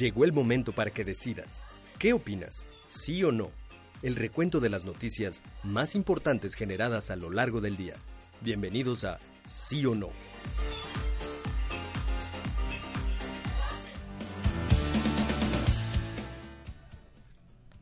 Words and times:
Llegó 0.00 0.24
el 0.24 0.32
momento 0.32 0.72
para 0.72 0.90
que 0.90 1.04
decidas. 1.04 1.60
¿Qué 1.98 2.14
opinas? 2.14 2.64
¿Sí 2.88 3.22
o 3.22 3.32
no? 3.32 3.50
El 4.02 4.16
recuento 4.16 4.58
de 4.58 4.70
las 4.70 4.86
noticias 4.86 5.42
más 5.62 5.94
importantes 5.94 6.54
generadas 6.54 7.10
a 7.10 7.16
lo 7.16 7.30
largo 7.30 7.60
del 7.60 7.76
día. 7.76 7.96
Bienvenidos 8.40 9.04
a 9.04 9.18
Sí 9.44 9.84
o 9.84 9.94
No. 9.94 10.08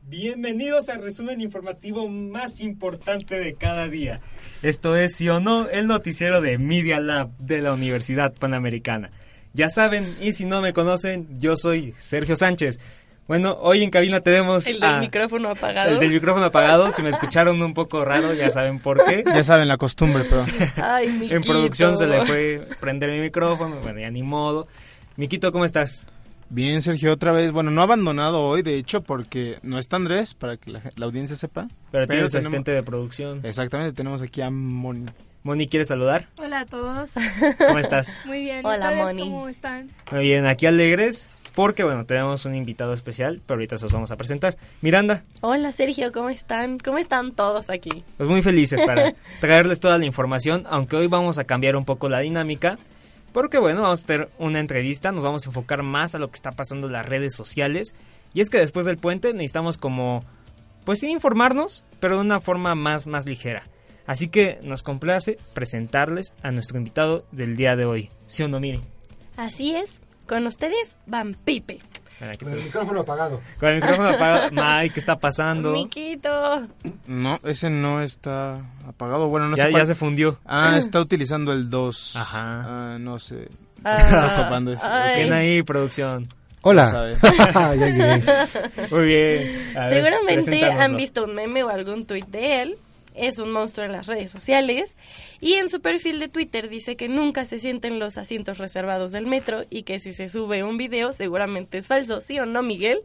Bienvenidos 0.09 0.89
al 0.89 1.01
resumen 1.01 1.39
informativo 1.39 2.09
más 2.09 2.59
importante 2.59 3.39
de 3.39 3.53
cada 3.53 3.87
día. 3.87 4.19
Esto 4.61 4.97
es 4.97 5.15
Sí 5.15 5.29
o 5.29 5.39
No, 5.39 5.69
el 5.69 5.87
noticiero 5.87 6.41
de 6.41 6.57
Media 6.57 6.99
Lab 6.99 7.29
de 7.37 7.61
la 7.61 7.71
Universidad 7.71 8.33
Panamericana. 8.33 9.09
Ya 9.53 9.69
saben, 9.69 10.15
y 10.21 10.33
si 10.33 10.45
no 10.45 10.61
me 10.61 10.73
conocen, 10.73 11.27
yo 11.39 11.55
soy 11.57 11.93
Sergio 11.99 12.35
Sánchez. 12.35 12.79
Bueno, 13.27 13.57
hoy 13.61 13.83
en 13.83 13.91
cabina 13.91 14.21
tenemos... 14.21 14.65
El 14.65 14.79
del 14.79 14.89
a- 14.89 14.99
micrófono 14.99 15.49
apagado. 15.49 15.91
El 15.91 15.99
del 15.99 16.11
micrófono 16.11 16.45
apagado. 16.45 16.89
Si 16.91 17.03
me 17.03 17.09
escucharon 17.09 17.61
un 17.61 17.73
poco 17.75 18.03
raro, 18.03 18.33
ya 18.33 18.49
saben 18.49 18.79
por 18.79 19.03
qué. 19.05 19.23
Ya 19.33 19.43
saben 19.43 19.67
la 19.67 19.77
costumbre, 19.77 20.23
pero 20.29 20.45
Ay, 20.83 21.09
Miquito. 21.11 21.35
En 21.35 21.41
producción 21.43 21.97
se 21.97 22.07
le 22.07 22.25
fue 22.25 22.67
prender 22.79 23.11
mi 23.11 23.19
micrófono, 23.19 23.79
bueno, 23.81 23.99
ya 23.99 24.09
ni 24.09 24.23
modo. 24.23 24.67
Miquito, 25.15 25.51
¿cómo 25.51 25.65
estás? 25.65 26.05
bien, 26.51 26.81
Sergio, 26.81 27.13
otra 27.13 27.31
vez. 27.31 27.51
Bueno, 27.51 27.69
no 27.69 27.83
abandonado 27.83 28.41
hoy, 28.41 28.63
de 28.63 28.75
hecho, 28.77 29.01
porque 29.01 29.59
no 29.61 29.77
está 29.77 29.97
Andrés, 29.97 30.33
para 30.33 30.57
que 30.57 30.71
la, 30.71 30.81
la 30.95 31.05
audiencia 31.05 31.35
sepa. 31.35 31.67
Pero, 31.91 32.07
tienes 32.07 32.31
tenemos- 32.31 32.47
asistente 32.47 32.71
de 32.71 32.81
producción. 32.81 33.41
Exactamente, 33.43 33.93
tenemos 33.93 34.23
aquí 34.23 34.41
a 34.41 34.49
Moni. 34.49 35.05
Moni, 35.43 35.67
¿quieres 35.67 35.87
saludar? 35.87 36.27
Hola 36.37 36.61
a 36.61 36.65
todos. 36.65 37.11
¿Cómo 37.57 37.79
estás? 37.79 38.13
Muy 38.25 38.41
bien. 38.41 38.65
Hola, 38.65 38.89
¿Ustedes 38.89 38.97
Moni. 38.97 39.21
¿Cómo 39.23 39.47
están? 39.47 39.89
Muy 40.11 40.21
bien, 40.21 40.45
aquí 40.45 40.65
alegres 40.65 41.25
porque, 41.55 41.83
bueno, 41.83 42.05
tenemos 42.05 42.45
un 42.45 42.55
invitado 42.55 42.93
especial, 42.93 43.41
pero 43.45 43.57
ahorita 43.57 43.77
se 43.77 43.85
los 43.85 43.91
vamos 43.93 44.11
a 44.11 44.17
presentar. 44.17 44.57
Miranda, 44.81 45.23
Hola, 45.41 45.71
Sergio, 45.71 46.11
¿cómo 46.11 46.29
están? 46.29 46.77
¿Cómo 46.77 46.97
están 46.99 47.31
todos 47.33 47.69
aquí? 47.69 48.03
pues 48.17 48.29
muy 48.29 48.41
felices 48.41 48.81
para 48.85 49.13
traerles 49.41 49.79
toda 49.79 49.97
la 49.97 50.05
información, 50.05 50.65
aunque 50.69 50.95
hoy 50.95 51.07
vamos 51.07 51.37
a 51.37 51.43
cambiar 51.43 51.75
un 51.75 51.85
poco 51.85 52.07
la 52.07 52.19
dinámica, 52.19 52.77
porque, 53.33 53.57
bueno, 53.57 53.81
vamos 53.81 54.03
a 54.03 54.07
tener 54.07 54.29
una 54.37 54.59
entrevista, 54.59 55.11
nos 55.11 55.23
vamos 55.23 55.45
a 55.45 55.49
enfocar 55.49 55.83
más 55.83 56.15
a 56.15 56.19
lo 56.19 56.29
que 56.29 56.35
está 56.35 56.51
pasando 56.51 56.87
en 56.87 56.93
las 56.93 57.05
redes 57.05 57.35
sociales, 57.35 57.93
y 58.33 58.41
es 58.41 58.49
que 58.49 58.59
después 58.59 58.85
del 58.85 58.97
puente 58.97 59.33
necesitamos 59.33 59.77
como, 59.77 60.23
pues 60.85 60.99
sí, 60.99 61.09
informarnos, 61.09 61.83
pero 61.99 62.15
de 62.15 62.21
una 62.21 62.39
forma 62.39 62.75
más, 62.75 63.07
más 63.07 63.25
ligera. 63.25 63.63
Así 64.09 64.27
que 64.27 64.57
nos 64.63 64.81
complace 64.81 65.37
presentarles 65.53 66.33
a 66.41 66.49
nuestro 66.49 66.79
invitado 66.79 67.27
del 67.31 67.55
día 67.55 67.75
de 67.75 67.85
hoy. 67.85 68.09
¿Sí 68.25 68.41
o 68.41 68.47
no, 68.47 68.59
Miri? 68.59 68.81
Así 69.37 69.75
es, 69.75 70.01
con 70.27 70.47
ustedes, 70.47 70.95
Van 71.05 71.35
Pipe. 71.35 71.77
Con 72.17 72.29
el 72.29 72.37
pues. 72.39 72.65
micrófono 72.65 73.01
apagado. 73.01 73.39
Con 73.59 73.69
el 73.69 73.75
micrófono 73.75 74.09
apagado. 74.09 74.49
Mike, 74.51 74.95
¿qué 74.95 74.99
está 74.99 75.19
pasando? 75.19 75.73
Miquito. 75.73 76.67
No, 77.05 77.39
ese 77.43 77.69
no 77.69 78.01
está 78.01 78.59
apagado. 78.87 79.27
Bueno, 79.27 79.47
no 79.47 79.55
ya, 79.55 79.67
sé 79.67 79.73
ya 79.73 79.85
se 79.85 79.93
fundió. 79.93 80.39
Ah, 80.43 80.75
está 80.79 80.99
utilizando 81.01 81.53
el 81.53 81.69
2. 81.69 82.15
Ajá. 82.15 82.63
Ah, 82.65 82.97
no 82.99 83.19
sé. 83.19 83.47
Ah, 83.83 83.95
Está 83.95 84.35
topando 84.43 84.73
ese. 84.73 84.87
ay. 84.87 85.21
¿Quién 85.21 85.33
ahí, 85.33 85.61
producción? 85.61 86.33
Hola. 86.63 87.13
Muy 88.89 89.05
bien. 89.05 89.73
Ver, 89.75 89.89
Seguramente 89.89 90.65
han 90.65 90.97
visto 90.97 91.23
un 91.25 91.35
meme 91.35 91.63
o 91.63 91.69
algún 91.69 92.07
tuit 92.07 92.25
de 92.25 92.63
él. 92.63 92.77
Es 93.19 93.37
un 93.37 93.51
monstruo 93.51 93.85
en 93.85 93.91
las 93.91 94.07
redes 94.07 94.31
sociales. 94.31 94.95
Y 95.41 95.53
en 95.55 95.69
su 95.69 95.81
perfil 95.81 96.19
de 96.19 96.29
Twitter 96.29 96.69
dice 96.69 96.95
que 96.95 97.09
nunca 97.09 97.43
se 97.43 97.59
sienten 97.59 97.99
los 97.99 98.17
asientos 98.17 98.57
reservados 98.57 99.11
del 99.11 99.27
metro 99.27 99.65
y 99.69 99.83
que 99.83 99.99
si 99.99 100.13
se 100.13 100.29
sube 100.29 100.63
un 100.63 100.77
video 100.77 101.11
seguramente 101.11 101.77
es 101.77 101.87
falso. 101.87 102.21
¿Sí 102.21 102.39
o 102.39 102.45
no, 102.45 102.63
Miguel? 102.63 102.99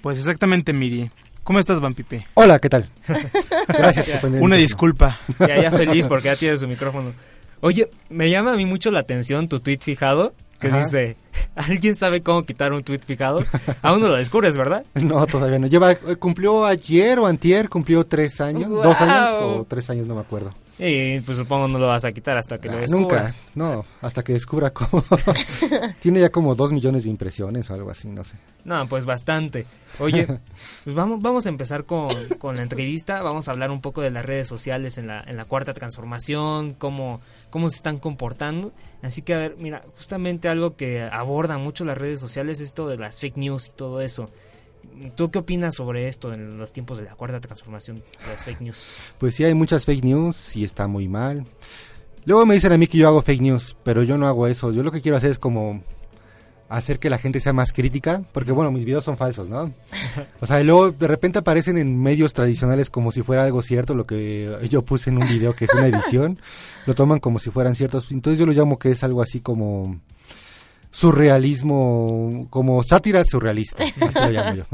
Pues 0.00 0.18
exactamente, 0.18 0.72
Miri. 0.72 1.10
¿Cómo 1.42 1.58
estás, 1.58 1.80
Van 1.80 1.94
Pipe? 1.94 2.24
Hola, 2.34 2.60
¿qué 2.60 2.68
tal? 2.68 2.88
Gracias 3.68 4.20
por 4.20 4.30
Una 4.30 4.56
disculpa. 4.56 5.18
Ya, 5.40 5.60
ya 5.60 5.70
feliz 5.72 6.06
porque 6.06 6.26
ya 6.28 6.36
tiene 6.36 6.56
su 6.56 6.68
micrófono. 6.68 7.12
Oye, 7.60 7.90
me 8.08 8.30
llama 8.30 8.52
a 8.52 8.56
mí 8.56 8.64
mucho 8.64 8.90
la 8.92 9.00
atención 9.00 9.48
tu 9.48 9.58
tweet 9.58 9.78
fijado 9.80 10.34
que 10.58 10.68
Ajá. 10.68 10.78
dice, 10.84 11.16
¿alguien 11.54 11.96
sabe 11.96 12.22
cómo 12.22 12.42
quitar 12.42 12.72
un 12.72 12.82
tweet 12.82 13.00
fijado? 13.00 13.44
Aún 13.82 14.00
no 14.00 14.08
lo 14.08 14.16
descubres, 14.16 14.56
¿verdad? 14.56 14.84
No, 14.94 15.26
todavía 15.26 15.58
no. 15.58 15.66
Lleva, 15.66 15.92
eh, 15.92 16.16
cumplió 16.18 16.64
ayer 16.66 17.18
o 17.18 17.26
antier, 17.26 17.68
cumplió 17.68 18.04
tres 18.04 18.40
años, 18.40 18.70
dos 18.70 19.00
años 19.00 19.28
o 19.40 19.66
tres 19.68 19.88
años, 19.90 20.06
no 20.06 20.14
me 20.14 20.20
acuerdo. 20.20 20.52
Y 20.78 21.18
pues 21.20 21.36
supongo 21.38 21.66
no 21.66 21.78
lo 21.78 21.88
vas 21.88 22.04
a 22.04 22.12
quitar 22.12 22.36
hasta 22.36 22.58
que 22.58 22.68
lo 22.68 22.76
Ah, 22.76 22.80
descubras. 22.80 23.34
nunca, 23.34 23.36
no, 23.56 23.84
hasta 24.00 24.22
que 24.22 24.32
descubra 24.34 24.70
cómo. 24.70 25.02
Tiene 26.00 26.20
ya 26.20 26.30
como 26.30 26.54
dos 26.54 26.72
millones 26.72 27.04
de 27.04 27.10
impresiones 27.10 27.68
o 27.70 27.74
algo 27.74 27.90
así, 27.90 28.08
no 28.08 28.22
sé. 28.24 28.36
No, 28.64 28.86
pues 28.88 29.04
bastante. 29.04 29.66
Oye, 29.98 30.26
pues 30.84 30.94
vamos, 30.94 31.20
vamos 31.20 31.46
a 31.46 31.48
empezar 31.48 31.84
con, 31.84 32.08
con 32.38 32.56
la 32.56 32.62
entrevista. 32.62 33.22
Vamos 33.22 33.48
a 33.48 33.52
hablar 33.52 33.70
un 33.70 33.80
poco 33.80 34.02
de 34.02 34.10
las 34.10 34.24
redes 34.24 34.46
sociales 34.46 34.98
en 34.98 35.08
la, 35.08 35.20
en 35.26 35.36
la 35.36 35.46
cuarta 35.46 35.72
transformación, 35.72 36.74
cómo, 36.74 37.20
cómo 37.50 37.68
se 37.70 37.76
están 37.76 37.98
comportando. 37.98 38.72
Así 39.02 39.22
que, 39.22 39.34
a 39.34 39.38
ver, 39.38 39.56
mira, 39.58 39.82
justamente 39.96 40.48
algo 40.48 40.76
que 40.76 41.02
aborda 41.02 41.58
mucho 41.58 41.84
las 41.84 41.98
redes 41.98 42.20
sociales 42.20 42.60
es 42.60 42.68
esto 42.68 42.86
de 42.88 42.98
las 42.98 43.18
fake 43.20 43.36
news 43.36 43.68
y 43.68 43.76
todo 43.76 44.00
eso. 44.00 44.30
¿Tú 45.16 45.30
qué 45.30 45.38
opinas 45.38 45.74
sobre 45.74 46.08
esto 46.08 46.32
en 46.32 46.58
los 46.58 46.72
tiempos 46.72 46.98
de 46.98 47.04
la 47.04 47.14
cuarta 47.14 47.40
transformación, 47.40 47.96
de 47.98 48.26
las 48.26 48.44
fake 48.44 48.60
news? 48.60 48.86
Pues 49.18 49.34
sí, 49.34 49.44
hay 49.44 49.54
muchas 49.54 49.84
fake 49.84 50.04
news 50.04 50.56
y 50.56 50.64
está 50.64 50.88
muy 50.88 51.08
mal. 51.08 51.44
Luego 52.24 52.44
me 52.44 52.54
dicen 52.54 52.72
a 52.72 52.78
mí 52.78 52.86
que 52.86 52.98
yo 52.98 53.08
hago 53.08 53.22
fake 53.22 53.40
news, 53.40 53.76
pero 53.82 54.02
yo 54.02 54.18
no 54.18 54.26
hago 54.26 54.46
eso. 54.46 54.72
Yo 54.72 54.82
lo 54.82 54.90
que 54.92 55.00
quiero 55.00 55.16
hacer 55.16 55.30
es 55.30 55.38
como 55.38 55.82
hacer 56.68 56.98
que 56.98 57.08
la 57.08 57.18
gente 57.18 57.40
sea 57.40 57.52
más 57.52 57.72
crítica, 57.72 58.22
porque 58.32 58.52
bueno, 58.52 58.70
mis 58.70 58.84
videos 58.84 59.04
son 59.04 59.16
falsos, 59.16 59.48
¿no? 59.48 59.72
O 60.40 60.46
sea, 60.46 60.62
luego 60.62 60.90
de 60.90 61.08
repente 61.08 61.38
aparecen 61.38 61.78
en 61.78 62.00
medios 62.00 62.34
tradicionales 62.34 62.90
como 62.90 63.10
si 63.10 63.22
fuera 63.22 63.44
algo 63.44 63.62
cierto, 63.62 63.94
lo 63.94 64.04
que 64.04 64.58
yo 64.68 64.82
puse 64.82 65.08
en 65.08 65.16
un 65.16 65.26
video 65.26 65.54
que 65.54 65.64
es 65.64 65.72
una 65.72 65.86
edición, 65.86 66.38
lo 66.84 66.94
toman 66.94 67.20
como 67.20 67.38
si 67.38 67.50
fueran 67.50 67.74
ciertos. 67.74 68.10
Entonces 68.10 68.38
yo 68.38 68.44
lo 68.44 68.52
llamo 68.52 68.78
que 68.78 68.90
es 68.90 69.02
algo 69.02 69.22
así 69.22 69.40
como 69.40 69.98
surrealismo, 70.90 72.46
como 72.50 72.82
sátira 72.82 73.24
surrealista, 73.24 73.84
así 73.84 74.18
lo 74.20 74.30
llamo 74.30 74.54
yo. 74.56 74.64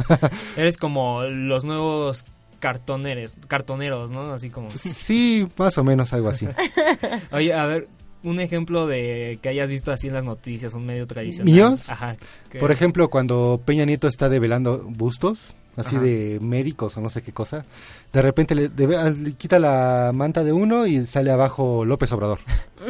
Eres 0.57 0.77
como 0.77 1.23
los 1.25 1.65
nuevos 1.65 2.25
cartoneros, 2.61 3.37
cartoneros, 3.49 4.11
¿no? 4.11 4.33
Así 4.33 4.51
como... 4.51 4.71
sí, 4.77 5.47
más 5.59 5.77
o 5.79 5.85
menos 5.85 6.13
algo 6.13 6.29
así. 6.31 6.49
Oye, 7.33 7.53
a 7.53 7.67
ver, 7.67 7.89
un 8.23 8.41
ejemplo 8.41 8.87
de 8.87 9.39
que 9.43 9.51
hayas 9.51 9.69
visto 9.69 9.93
así 9.93 10.07
en 10.09 10.15
las 10.15 10.25
noticias, 10.25 10.73
un 10.75 10.87
medio 10.87 11.07
tradicional. 11.07 11.53
¿Míos? 11.53 11.91
Ajá. 11.91 12.17
que- 12.51 12.59
Por 12.59 12.71
ejemplo, 12.73 13.11
cuando 13.11 13.61
Peña 13.65 13.85
Nieto 13.85 14.09
está 14.09 14.29
develando 14.31 14.83
bustos, 14.89 15.57
así 15.77 15.97
Ajá. 15.97 16.05
de 16.05 16.39
médicos 16.41 16.97
o 16.97 17.01
no 17.01 17.11
sé 17.11 17.23
qué 17.23 17.33
cosa, 17.33 17.65
de 18.13 18.23
repente 18.23 18.55
le, 18.55 18.69
debe- 18.71 19.11
le 19.13 19.33
quita 19.33 19.59
la 19.59 20.13
manta 20.15 20.45
de 20.45 20.53
uno 20.53 20.87
y 20.87 21.05
sale 21.07 21.31
abajo 21.31 21.85
López 21.85 22.13
Obrador. 22.13 22.39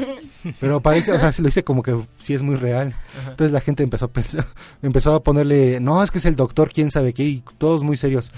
Pero 0.60 0.80
parece, 0.80 1.12
o 1.12 1.18
sea, 1.18 1.32
se 1.32 1.40
lo 1.40 1.46
dice 1.46 1.64
como 1.64 1.82
que 1.82 1.96
sí 2.18 2.34
es 2.34 2.42
muy 2.42 2.56
real. 2.56 2.94
Ajá. 3.20 3.30
Entonces 3.30 3.52
la 3.52 3.60
gente 3.60 3.82
empezó 3.82 4.06
a 4.06 4.12
pensar- 4.12 4.46
empezó 4.82 5.14
a 5.14 5.22
ponerle, 5.22 5.80
no, 5.80 6.02
es 6.02 6.10
que 6.10 6.18
es 6.18 6.26
el 6.26 6.36
doctor, 6.36 6.70
quién 6.72 6.90
sabe 6.90 7.12
qué, 7.14 7.24
y 7.24 7.42
todos 7.58 7.82
muy 7.82 7.96
serios. 7.96 8.30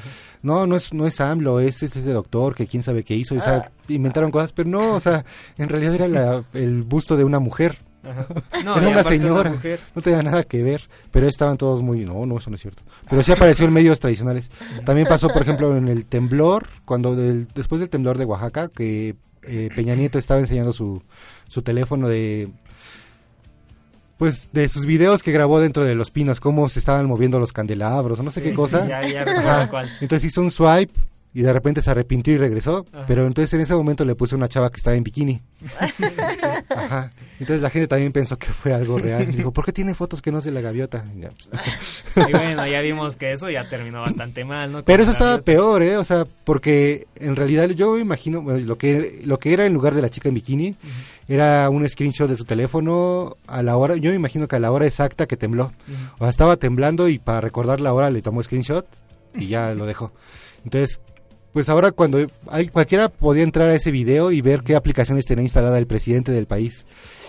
No, 0.42 0.66
no 0.66 0.76
es, 0.76 0.92
no 0.92 1.06
es 1.06 1.20
AMLO, 1.20 1.58
es, 1.58 1.82
es 1.82 1.96
ese 1.96 2.10
doctor 2.12 2.54
que 2.54 2.66
quién 2.68 2.82
sabe 2.84 3.02
qué 3.02 3.14
hizo. 3.16 3.34
O 3.34 3.40
sea, 3.40 3.72
inventaron 3.88 4.30
cosas, 4.30 4.52
pero 4.52 4.68
no, 4.68 4.92
o 4.94 5.00
sea, 5.00 5.24
en 5.58 5.68
realidad 5.68 5.94
era 5.94 6.08
la- 6.08 6.44
el 6.54 6.82
busto 6.82 7.16
de 7.16 7.24
una 7.24 7.40
mujer. 7.40 7.78
No, 8.64 8.76
Era 8.78 8.88
una 8.88 9.04
señora, 9.04 9.52
no 9.94 10.02
tenía 10.02 10.22
nada 10.22 10.42
que 10.44 10.62
ver, 10.62 10.82
pero 11.10 11.26
estaban 11.28 11.56
todos 11.56 11.82
muy, 11.82 12.04
no, 12.04 12.26
no, 12.26 12.38
eso 12.38 12.50
no 12.50 12.56
es 12.56 12.62
cierto. 12.62 12.82
Pero 13.08 13.22
sí 13.22 13.32
apareció 13.32 13.64
en 13.66 13.72
medios 13.72 14.00
tradicionales. 14.00 14.50
También 14.84 15.06
pasó, 15.06 15.28
por 15.28 15.42
ejemplo, 15.42 15.76
en 15.76 15.88
el 15.88 16.04
temblor, 16.06 16.66
cuando 16.84 17.14
del- 17.16 17.48
después 17.54 17.80
del 17.80 17.90
temblor 17.90 18.18
de 18.18 18.24
Oaxaca, 18.24 18.68
que 18.68 19.14
eh, 19.42 19.68
Peña 19.76 19.94
Nieto 19.94 20.18
estaba 20.18 20.40
enseñando 20.40 20.72
su, 20.72 21.02
su 21.48 21.62
teléfono 21.62 22.08
de, 22.08 22.48
pues, 24.18 24.50
de 24.52 24.68
sus 24.68 24.86
videos 24.86 25.22
que 25.22 25.30
grabó 25.32 25.60
dentro 25.60 25.84
de 25.84 25.94
los 25.94 26.10
pinos, 26.10 26.40
cómo 26.40 26.68
se 26.68 26.78
estaban 26.78 27.06
moviendo 27.06 27.38
los 27.38 27.52
candelabros, 27.52 28.20
no 28.22 28.30
sé 28.30 28.42
qué 28.42 28.54
cosa. 28.54 28.86
Ya, 28.88 29.06
ya. 29.06 29.68
Entonces 30.00 30.24
hizo 30.32 30.40
un 30.40 30.50
swipe 30.50 30.92
y 31.36 31.42
de 31.42 31.52
repente 31.52 31.82
se 31.82 31.90
arrepintió 31.90 32.32
y 32.32 32.38
regresó. 32.38 32.86
Ajá. 32.90 33.04
Pero 33.06 33.26
entonces 33.26 33.52
en 33.52 33.60
ese 33.60 33.74
momento 33.74 34.06
le 34.06 34.14
puse 34.14 34.34
una 34.34 34.48
chava 34.48 34.70
que 34.70 34.78
estaba 34.78 34.96
en 34.96 35.04
bikini. 35.04 35.42
Ajá. 36.70 37.12
Entonces 37.38 37.60
la 37.60 37.68
gente 37.68 37.88
también 37.88 38.10
pensó 38.10 38.38
que 38.38 38.46
fue 38.46 38.72
algo 38.72 38.98
real. 38.98 39.30
Dijo, 39.36 39.52
¿por 39.52 39.66
qué 39.66 39.70
tiene 39.70 39.94
fotos 39.94 40.22
que 40.22 40.32
no 40.32 40.38
es 40.38 40.44
de 40.44 40.52
la 40.52 40.62
gaviota? 40.62 41.04
Y 41.14 41.20
ya, 41.20 41.32
pues, 42.14 42.28
Y 42.30 42.32
bueno, 42.32 42.66
ya 42.66 42.80
vimos 42.80 43.18
que 43.18 43.32
eso 43.32 43.50
ya 43.50 43.68
terminó 43.68 44.00
bastante 44.00 44.46
mal, 44.46 44.72
¿no? 44.72 44.82
Pero 44.82 45.02
eso 45.02 45.12
estaba 45.12 45.36
peor, 45.42 45.82
¿eh? 45.82 45.98
O 45.98 46.04
sea, 46.04 46.26
porque 46.44 47.06
en 47.16 47.36
realidad 47.36 47.68
yo 47.68 47.92
me 47.92 48.00
imagino, 48.00 48.40
bueno, 48.40 48.60
lo 48.60 48.78
que, 48.78 49.20
lo 49.26 49.38
que 49.38 49.52
era 49.52 49.66
en 49.66 49.74
lugar 49.74 49.94
de 49.94 50.00
la 50.00 50.08
chica 50.08 50.30
en 50.30 50.36
bikini, 50.36 50.74
era 51.28 51.68
un 51.68 51.86
screenshot 51.86 52.30
de 52.30 52.36
su 52.36 52.46
teléfono 52.46 53.36
a 53.46 53.62
la 53.62 53.76
hora, 53.76 53.96
yo 53.96 54.08
me 54.08 54.16
imagino 54.16 54.48
que 54.48 54.56
a 54.56 54.60
la 54.60 54.72
hora 54.72 54.86
exacta 54.86 55.26
que 55.26 55.36
tembló. 55.36 55.70
O 56.14 56.20
sea, 56.20 56.30
estaba 56.30 56.56
temblando 56.56 57.10
y 57.10 57.18
para 57.18 57.42
recordar 57.42 57.82
la 57.82 57.92
hora 57.92 58.08
le 58.08 58.22
tomó 58.22 58.42
screenshot 58.42 58.86
y 59.34 59.48
ya 59.48 59.74
lo 59.74 59.84
dejó. 59.84 60.14
Entonces, 60.64 60.98
pues 61.56 61.70
ahora 61.70 61.90
cuando 61.90 62.18
hay, 62.48 62.68
cualquiera 62.68 63.08
podía 63.08 63.42
entrar 63.42 63.70
a 63.70 63.74
ese 63.74 63.90
video 63.90 64.30
y 64.30 64.42
ver 64.42 64.60
qué 64.60 64.76
aplicaciones 64.76 65.24
tenía 65.24 65.42
instalada 65.42 65.78
el 65.78 65.86
presidente 65.86 66.30
del 66.30 66.44
país. 66.44 66.84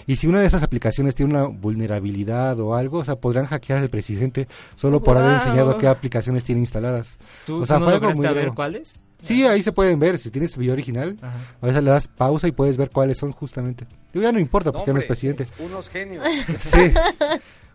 Y 0.05 0.17
si 0.17 0.27
una 0.27 0.41
de 0.41 0.47
esas 0.47 0.63
aplicaciones 0.63 1.15
tiene 1.15 1.33
una 1.33 1.45
vulnerabilidad 1.45 2.59
o 2.59 2.75
algo, 2.75 2.97
o 2.97 3.05
sea, 3.05 3.15
podrán 3.15 3.45
hackear 3.45 3.79
al 3.79 3.89
presidente 3.89 4.49
solo 4.75 5.01
por 5.01 5.15
haber 5.15 5.35
enseñado 5.35 5.77
qué 5.77 5.87
aplicaciones 5.87 6.43
tiene 6.43 6.59
instaladas. 6.59 7.17
¿Tú, 7.45 7.61
o 7.61 7.65
sea, 7.65 7.77
tú 7.77 7.79
no 7.79 7.85
fue 7.85 7.93
algo 7.93 8.07
lograste 8.07 8.19
muy 8.19 8.27
a 8.27 8.33
ver 8.33 8.53
cuáles? 8.53 8.97
Sí, 9.21 9.45
ahí 9.45 9.63
se 9.63 9.71
pueden 9.71 9.97
ver. 9.97 10.17
Si 10.17 10.29
tienes 10.29 10.57
video 10.57 10.73
original, 10.73 11.17
Ajá. 11.21 11.37
a 11.61 11.65
veces 11.65 11.81
le 11.81 11.89
das 11.89 12.09
pausa 12.09 12.49
y 12.49 12.51
puedes 12.51 12.75
ver 12.75 12.89
cuáles 12.89 13.17
son 13.17 13.31
justamente. 13.31 13.87
Digo, 14.11 14.23
ya 14.23 14.33
no 14.33 14.39
importa 14.39 14.73
porque 14.73 14.91
no 14.91 14.99
es 14.99 15.05
presidente. 15.05 15.47
Unos 15.59 15.87
genios. 15.87 16.21
Sí. 16.59 16.91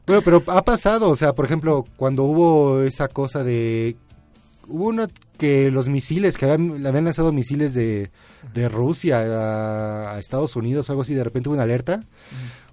Bueno, 0.04 0.22
pero 0.22 0.42
ha 0.48 0.64
pasado, 0.64 1.10
o 1.10 1.16
sea, 1.16 1.32
por 1.32 1.44
ejemplo, 1.44 1.86
cuando 1.96 2.24
hubo 2.24 2.82
esa 2.82 3.06
cosa 3.06 3.44
de... 3.44 3.96
Hubo 4.68 4.86
una 4.86 5.08
que 5.38 5.70
los 5.70 5.88
misiles, 5.88 6.38
que 6.38 6.46
habían, 6.46 6.86
habían 6.86 7.04
lanzado 7.04 7.32
misiles 7.32 7.74
de, 7.74 8.10
de 8.54 8.68
Rusia 8.68 9.18
a, 9.18 10.14
a 10.14 10.18
Estados 10.18 10.56
Unidos 10.56 10.88
o 10.88 10.92
algo 10.92 11.02
así, 11.02 11.14
de 11.14 11.24
repente 11.24 11.48
hubo 11.48 11.54
una 11.54 11.64
alerta. 11.64 12.04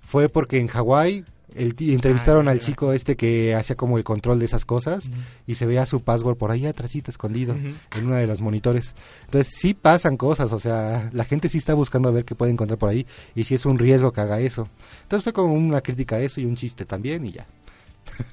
Fue 0.02 0.30
porque 0.30 0.60
en 0.60 0.68
Hawái 0.68 1.26
el 1.56 1.76
entrevistaron 1.80 2.48
Ah, 2.48 2.52
al 2.52 2.60
chico 2.60 2.94
este 2.94 3.16
que 3.16 3.56
hacía 3.56 3.76
como 3.76 3.98
el 3.98 4.04
control 4.04 4.40
de 4.40 4.46
esas 4.46 4.66
cosas 4.66 5.10
y 5.48 5.56
se 5.56 5.66
veía 5.66 5.86
su 5.86 6.02
password 6.02 6.38
por 6.38 6.52
ahí 6.52 6.66
atrásito 6.66 7.12
escondido 7.12 7.56
en 7.56 8.06
uno 8.06 8.16
de 8.16 8.28
los 8.28 8.42
monitores. 8.42 8.94
Entonces 9.26 9.54
sí 9.58 9.74
pasan 9.74 10.18
cosas, 10.18 10.52
o 10.52 10.60
sea, 10.60 11.10
la 11.14 11.26
gente 11.26 11.50
sí 11.50 11.58
está 11.58 11.74
buscando 11.74 12.10
a 12.10 12.12
ver 12.12 12.26
qué 12.26 12.36
puede 12.36 12.52
encontrar 12.52 12.78
por 12.78 12.90
ahí 12.90 13.06
y 13.36 13.44
si 13.44 13.56
es 13.56 13.66
un 13.66 13.80
riesgo 13.80 14.12
que 14.12 14.22
haga 14.22 14.40
eso. 14.40 14.68
Entonces 15.04 15.24
fue 15.24 15.34
como 15.34 15.54
una 15.54 15.82
crítica 15.82 16.18
a 16.18 16.22
eso 16.22 16.40
y 16.40 16.46
un 16.46 16.56
chiste 16.56 16.86
también 16.86 17.26
y 17.26 17.32
ya. 17.32 17.48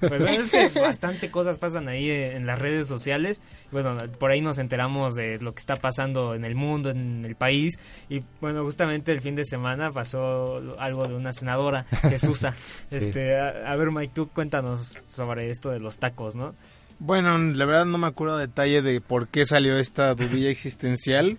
Pues 0.01 0.23
es 0.23 0.51
que 0.51 0.81
bastante 0.81 1.31
cosas 1.31 1.59
pasan 1.59 1.89
ahí 1.89 2.11
eh, 2.11 2.37
en 2.37 2.47
las 2.47 2.59
redes 2.59 2.89
sociales. 2.89 3.41
Bueno, 3.71 3.97
por 4.19 4.31
ahí 4.31 4.41
nos 4.41 4.59
enteramos 4.59 5.15
de 5.15 5.39
lo 5.39 5.55
que 5.55 5.61
está 5.61 5.77
pasando 5.77 6.35
en 6.35 6.45
el 6.45 6.55
mundo, 6.55 6.91
en 6.91 7.25
el 7.25 7.37
país. 7.37 7.79
Y 8.09 8.23
bueno, 8.41 8.65
justamente 8.65 9.13
el 9.13 9.21
fin 9.21 9.37
de 9.37 9.45
semana 9.45 9.93
pasó 9.93 10.77
algo 10.79 11.07
de 11.07 11.15
una 11.15 11.33
senadora, 11.33 11.87
Jesusa. 12.09 12.55
Sí. 12.91 12.97
este, 12.97 13.39
a, 13.39 13.73
a 13.73 13.77
ver, 13.77 13.91
Mike, 13.91 14.13
tú 14.15 14.29
cuéntanos 14.29 14.93
sobre 15.09 15.51
esto 15.51 15.71
de 15.71 15.81
los 15.81 15.99
tacos, 15.99 16.37
¿no? 16.37 16.55
Bueno, 16.99 17.37
la 17.39 17.65
verdad 17.65 17.85
no 17.85 17.99
me 17.99 18.07
acuerdo 18.07 18.37
a 18.37 18.41
detalle 18.41 18.81
de 18.83 19.01
por 19.01 19.29
qué 19.29 19.45
salió 19.45 19.77
esta 19.79 20.15
dudilla 20.15 20.51
existencial, 20.51 21.39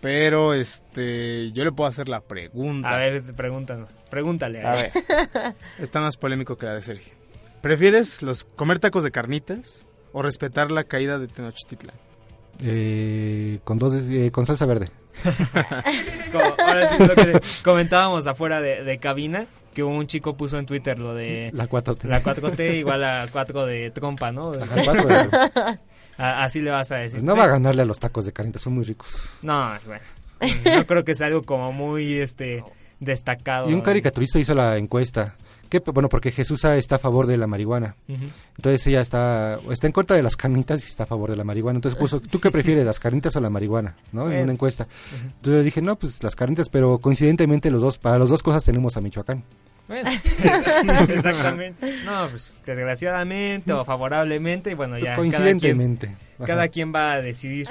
pero 0.00 0.54
este 0.54 1.50
yo 1.52 1.64
le 1.64 1.72
puedo 1.72 1.88
hacer 1.88 2.08
la 2.08 2.20
pregunta. 2.20 2.88
A 2.88 2.96
ver, 2.96 3.22
pregúntanos, 3.34 3.88
pregúntale. 4.10 4.62
A 4.62 4.72
ver. 4.72 4.92
Está 5.78 6.00
más 6.00 6.16
polémico 6.16 6.56
que 6.56 6.66
la 6.66 6.74
de 6.74 6.82
Sergio. 6.82 7.17
¿Prefieres 7.60 8.22
los 8.22 8.44
comer 8.44 8.78
tacos 8.78 9.04
de 9.04 9.10
carnitas 9.10 9.84
o 10.12 10.22
respetar 10.22 10.70
la 10.70 10.84
caída 10.84 11.18
de 11.18 11.28
Tenochtitlan? 11.28 11.94
Eh, 12.60 13.60
con 13.64 13.78
dos 13.78 13.94
eh, 13.94 14.30
con 14.32 14.46
salsa 14.46 14.66
verde. 14.66 14.90
Como- 16.32 16.54
ahora 16.66 16.88
sí, 16.90 17.04
lo 17.04 17.14
que 17.14 17.40
comentábamos 17.64 18.26
afuera 18.26 18.60
de, 18.60 18.82
de 18.84 18.98
cabina, 18.98 19.46
que 19.74 19.82
un 19.82 20.06
chico 20.06 20.36
puso 20.36 20.58
en 20.58 20.66
Twitter 20.66 20.98
lo 20.98 21.14
de 21.14 21.50
La 21.52 21.68
4T. 21.68 22.04
la 22.04 22.22
4T 22.22 22.74
igual 22.78 23.04
a 23.04 23.26
4 23.30 23.66
de 23.66 23.90
trompa, 23.90 24.32
¿no? 24.32 24.52
Ajá, 24.52 24.76
cuatro 24.84 25.08
de- 25.08 25.78
A- 26.18 26.42
Así 26.42 26.60
le 26.60 26.70
vas 26.72 26.90
a 26.90 26.96
decir. 26.96 27.12
Pues 27.20 27.24
no 27.24 27.36
va 27.36 27.44
a 27.44 27.48
ganarle 27.48 27.82
a 27.82 27.84
los 27.84 27.98
tacos 28.00 28.24
de 28.26 28.32
carnitas, 28.32 28.60
son 28.62 28.74
muy 28.74 28.84
ricos. 28.84 29.08
No, 29.42 29.72
bueno. 29.86 30.02
No 30.76 30.86
creo 30.86 31.04
que 31.04 31.14
sea 31.14 31.28
algo 31.28 31.42
como 31.44 31.72
muy 31.72 32.14
este 32.14 32.64
destacado. 32.98 33.70
Y 33.70 33.74
un 33.74 33.80
caricaturista 33.82 34.38
hizo 34.40 34.54
la 34.54 34.76
encuesta. 34.78 35.36
Que, 35.68 35.80
bueno, 35.80 36.08
porque 36.08 36.32
Jesús 36.32 36.64
está 36.64 36.96
a 36.96 36.98
favor 36.98 37.26
de 37.26 37.36
la 37.36 37.46
marihuana. 37.46 37.96
Entonces 38.56 38.86
ella 38.86 39.00
está, 39.00 39.58
está 39.70 39.86
en 39.86 39.92
contra 39.92 40.16
de 40.16 40.22
las 40.22 40.36
carnitas 40.36 40.82
y 40.82 40.86
está 40.86 41.02
a 41.04 41.06
favor 41.06 41.30
de 41.30 41.36
la 41.36 41.44
marihuana. 41.44 41.76
Entonces 41.78 41.98
puso, 41.98 42.20
¿tú 42.30 42.40
qué 42.40 42.50
prefieres, 42.50 42.84
las 42.84 42.98
carnitas 43.00 43.34
o 43.36 43.40
la 43.40 43.50
marihuana? 43.50 43.96
¿No? 44.12 44.22
En 44.22 44.28
Bueno. 44.28 44.42
una 44.44 44.52
encuesta. 44.52 44.88
Entonces 45.12 45.58
le 45.58 45.62
dije, 45.64 45.82
no, 45.82 45.96
pues 45.96 46.22
las 46.22 46.34
carnitas, 46.34 46.68
pero 46.68 46.98
coincidentemente 46.98 47.70
los 47.70 47.82
dos, 47.82 47.98
para 47.98 48.18
las 48.18 48.30
dos 48.30 48.42
cosas 48.42 48.64
tenemos 48.64 48.96
a 48.96 49.00
Michoacán. 49.00 49.44
Bueno, 49.88 50.10
exactamente. 51.08 51.94
No, 52.04 52.28
pues 52.30 52.52
desgraciadamente 52.66 53.72
o 53.72 53.84
favorablemente, 53.84 54.74
bueno, 54.74 54.96
Pues 54.98 55.04
ya 55.04 55.10
cada 55.10 55.22
quien, 55.22 55.30
coincidentemente. 55.32 56.16
Cada 56.44 56.68
quien 56.68 56.94
va 56.94 57.12
a 57.12 57.20
decidir. 57.22 57.66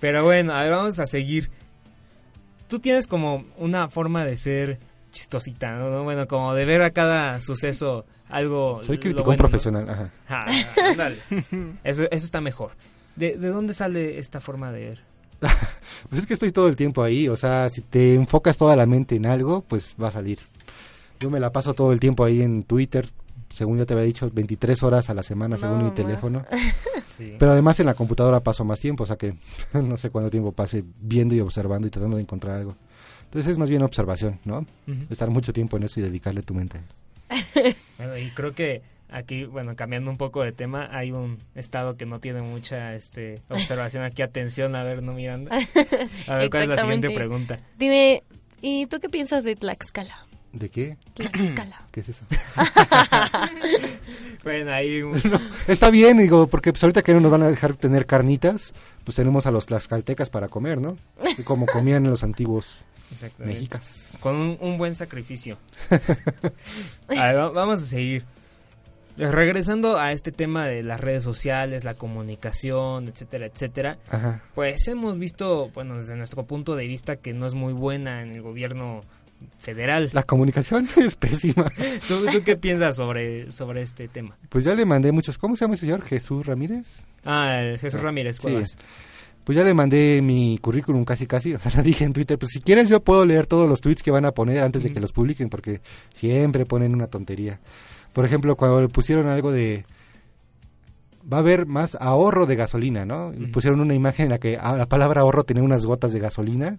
Pero 0.00 0.24
bueno, 0.24 0.52
a 0.54 0.62
ver, 0.62 0.72
vamos 0.72 0.98
a 0.98 1.06
seguir. 1.06 1.50
Tú 2.68 2.78
tienes 2.78 3.06
como 3.06 3.44
una 3.58 3.88
forma 3.88 4.24
de 4.24 4.36
ser 4.36 4.78
chistosita, 5.10 5.72
¿no? 5.72 6.04
Bueno, 6.04 6.26
como 6.26 6.54
de 6.54 6.64
ver 6.64 6.82
a 6.82 6.90
cada 6.90 7.40
suceso 7.40 8.06
algo... 8.28 8.82
Soy 8.84 8.98
crítico 8.98 9.24
bueno, 9.24 9.42
¿no? 9.42 9.48
profesional. 9.48 9.88
Ajá. 9.88 10.10
Ah, 10.28 10.46
ándale. 10.90 11.16
Eso, 11.84 12.04
eso 12.04 12.24
está 12.24 12.40
mejor. 12.40 12.72
¿De, 13.16 13.36
¿De 13.36 13.48
dónde 13.48 13.74
sale 13.74 14.18
esta 14.18 14.40
forma 14.40 14.72
de 14.72 14.80
ver? 14.80 15.10
Pues 16.08 16.22
es 16.22 16.26
que 16.26 16.34
estoy 16.34 16.50
todo 16.52 16.68
el 16.68 16.76
tiempo 16.76 17.02
ahí, 17.02 17.28
o 17.28 17.36
sea, 17.36 17.68
si 17.68 17.82
te 17.82 18.14
enfocas 18.14 18.56
toda 18.56 18.74
la 18.74 18.86
mente 18.86 19.16
en 19.16 19.26
algo, 19.26 19.62
pues 19.62 19.94
va 20.00 20.08
a 20.08 20.10
salir. 20.10 20.38
Yo 21.20 21.30
me 21.30 21.38
la 21.38 21.52
paso 21.52 21.74
todo 21.74 21.92
el 21.92 22.00
tiempo 22.00 22.24
ahí 22.24 22.40
en 22.42 22.64
Twitter, 22.64 23.10
según 23.54 23.78
ya 23.78 23.86
te 23.86 23.92
había 23.92 24.06
dicho, 24.06 24.30
23 24.32 24.82
horas 24.82 25.10
a 25.10 25.14
la 25.14 25.22
semana 25.22 25.58
según 25.58 25.84
mi 25.84 25.90
teléfono. 25.90 26.44
Sí. 27.04 27.34
Pero 27.38 27.50
además 27.50 27.78
en 27.80 27.86
la 27.86 27.94
computadora 27.94 28.38
paso 28.38 28.64
más 28.64 28.78
tiempo, 28.78 29.02
o 29.02 29.06
sea 29.06 29.16
que 29.16 29.34
no 29.72 29.96
sé 29.96 30.10
cuánto 30.10 30.30
tiempo 30.30 30.52
pase 30.52 30.84
viendo 31.00 31.34
y 31.34 31.40
observando 31.40 31.88
y 31.88 31.90
tratando 31.90 32.16
de 32.16 32.22
encontrar 32.22 32.56
algo. 32.56 32.76
Entonces 33.30 33.52
es 33.52 33.58
más 33.58 33.70
bien 33.70 33.82
observación, 33.82 34.40
¿no? 34.44 34.66
Estar 35.08 35.30
mucho 35.30 35.52
tiempo 35.52 35.76
en 35.76 35.84
eso 35.84 36.00
y 36.00 36.02
dedicarle 36.02 36.42
tu 36.42 36.54
mente. 36.54 36.80
Bueno, 37.98 38.16
y 38.16 38.30
creo 38.30 38.54
que 38.54 38.80
aquí, 39.10 39.44
bueno, 39.44 39.76
cambiando 39.76 40.10
un 40.10 40.16
poco 40.16 40.42
de 40.42 40.52
tema, 40.52 40.88
hay 40.90 41.12
un 41.12 41.38
estado 41.54 41.96
que 41.98 42.06
no 42.06 42.18
tiene 42.18 42.40
mucha 42.40 42.94
este, 42.94 43.42
observación 43.50 44.02
aquí. 44.04 44.22
Atención, 44.22 44.74
a 44.74 44.82
ver, 44.84 45.02
no 45.02 45.12
Miranda. 45.12 45.54
A 46.26 46.36
ver, 46.36 46.48
¿cuál 46.50 46.62
es 46.62 46.68
la 46.70 46.78
siguiente 46.78 47.10
pregunta? 47.10 47.60
Dime, 47.78 48.22
¿y 48.62 48.86
tú 48.86 48.98
qué 49.00 49.10
piensas 49.10 49.44
de 49.44 49.54
Tlaxcala? 49.54 50.26
¿De 50.54 50.70
qué? 50.70 50.96
Tlaxcala. 51.14 51.82
¿Qué 51.92 52.00
es 52.00 52.08
eso? 52.08 52.24
Bueno, 54.42 54.72
ahí... 54.72 55.02
un- 55.02 55.20
Está 55.68 55.90
bien, 55.90 56.16
digo, 56.18 56.46
porque 56.46 56.72
pues 56.72 56.82
ahorita 56.82 57.02
que 57.02 57.12
no 57.12 57.20
nos 57.20 57.30
van 57.30 57.42
a 57.42 57.50
dejar 57.50 57.74
tener 57.76 58.06
carnitas, 58.06 58.72
pues 59.04 59.14
tenemos 59.16 59.44
a 59.46 59.50
los 59.50 59.66
tlaxcaltecas 59.66 60.30
para 60.30 60.48
comer, 60.48 60.80
¿no? 60.80 60.96
Y 61.36 61.42
como 61.42 61.66
comían 61.66 62.04
los 62.04 62.24
antiguos. 62.24 62.82
Mexicas. 63.38 64.16
Con 64.20 64.36
un, 64.36 64.58
un 64.60 64.78
buen 64.78 64.94
sacrificio. 64.94 65.58
A 67.08 67.26
ver, 67.26 67.36
va- 67.36 67.50
vamos 67.50 67.82
a 67.82 67.86
seguir. 67.86 68.24
Regresando 69.16 69.98
a 69.98 70.12
este 70.12 70.32
tema 70.32 70.66
de 70.66 70.82
las 70.82 70.98
redes 70.98 71.22
sociales, 71.24 71.84
la 71.84 71.94
comunicación, 71.94 73.08
etcétera, 73.08 73.46
etcétera. 73.46 73.98
Ajá. 74.08 74.42
Pues 74.54 74.86
hemos 74.88 75.18
visto, 75.18 75.68
bueno, 75.74 75.96
desde 75.96 76.16
nuestro 76.16 76.44
punto 76.46 76.74
de 76.74 76.86
vista, 76.86 77.16
que 77.16 77.34
no 77.34 77.46
es 77.46 77.54
muy 77.54 77.74
buena 77.74 78.22
en 78.22 78.30
el 78.30 78.40
gobierno 78.40 79.02
federal. 79.58 80.08
La 80.14 80.22
comunicación 80.22 80.88
es 80.96 81.16
pésima. 81.16 81.66
¿Tú, 82.08 82.24
tú 82.32 82.42
qué 82.44 82.56
piensas 82.56 82.96
sobre, 82.96 83.52
sobre 83.52 83.82
este 83.82 84.08
tema? 84.08 84.38
Pues 84.48 84.64
ya 84.64 84.74
le 84.74 84.86
mandé 84.86 85.12
muchos. 85.12 85.36
¿Cómo 85.36 85.54
se 85.54 85.64
llama 85.64 85.74
ese 85.74 85.86
señor? 85.86 86.02
Jesús 86.02 86.46
Ramírez. 86.46 87.04
Ah, 87.24 87.60
el 87.60 87.78
Jesús 87.78 88.00
Ramírez 88.00 88.36
Sí. 88.36 88.48
Pues 89.44 89.56
ya 89.56 89.64
le 89.64 89.74
mandé 89.74 90.20
mi 90.22 90.58
currículum 90.58 91.04
casi 91.04 91.26
casi, 91.26 91.54
o 91.54 91.58
sea, 91.58 91.72
le 91.76 91.82
dije 91.82 92.04
en 92.04 92.12
Twitter, 92.12 92.38
pues 92.38 92.52
si 92.52 92.60
quieres 92.60 92.88
yo 92.88 93.00
puedo 93.02 93.24
leer 93.24 93.46
todos 93.46 93.68
los 93.68 93.80
tweets 93.80 94.02
que 94.02 94.10
van 94.10 94.24
a 94.24 94.32
poner 94.32 94.58
antes 94.62 94.82
de 94.82 94.92
que 94.92 95.00
los 95.00 95.12
publiquen, 95.12 95.48
porque 95.48 95.80
siempre 96.12 96.66
ponen 96.66 96.94
una 96.94 97.06
tontería. 97.08 97.60
Por 98.14 98.24
ejemplo, 98.24 98.56
cuando 98.56 98.80
le 98.82 98.88
pusieron 98.88 99.26
algo 99.28 99.50
de... 99.52 99.84
Va 101.32 101.36
a 101.36 101.40
haber 101.40 101.66
más 101.66 101.96
ahorro 102.00 102.46
de 102.46 102.56
gasolina, 102.56 103.04
¿no? 103.04 103.32
Y. 103.34 103.46
Pusieron 103.48 103.80
una 103.80 103.94
imagen 103.94 104.24
en 104.24 104.30
la 104.30 104.38
que 104.38 104.56
ah, 104.60 104.76
la 104.76 104.86
palabra 104.86 105.20
ahorro 105.20 105.44
tenía 105.44 105.62
unas 105.62 105.84
gotas 105.84 106.12
de 106.12 106.18
gasolina, 106.18 106.76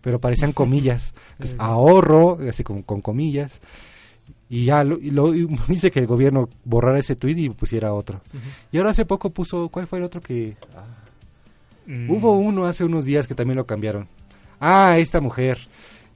pero 0.00 0.20
parecían 0.20 0.52
comillas. 0.62 1.14
Entonces, 1.32 1.56
ahorro, 1.60 2.38
así 2.48 2.64
con, 2.64 2.82
con 2.82 3.00
comillas. 3.00 3.60
Y 4.50 4.66
ya 4.66 4.82
lo, 4.84 4.98
y 4.98 5.10
lo- 5.10 5.34
y 5.34 5.46
dice 5.68 5.90
que 5.90 6.00
el 6.00 6.06
gobierno 6.06 6.48
borrara 6.64 6.98
ese 6.98 7.16
tweet 7.16 7.36
y 7.38 7.48
pusiera 7.50 7.94
otro. 7.94 8.20
Y 8.72 8.78
ahora 8.78 8.90
hace 8.90 9.06
poco 9.06 9.30
puso, 9.30 9.68
¿cuál 9.70 9.86
fue 9.86 9.98
el 9.98 10.04
otro 10.04 10.20
que...? 10.20 10.56
ah, 10.76 10.84
Mm. 11.86 12.10
Hubo 12.10 12.38
uno 12.38 12.66
hace 12.66 12.84
unos 12.84 13.04
días 13.04 13.26
que 13.26 13.34
también 13.34 13.56
lo 13.56 13.66
cambiaron. 13.66 14.08
Ah, 14.60 14.96
esta 14.98 15.20
mujer. 15.20 15.58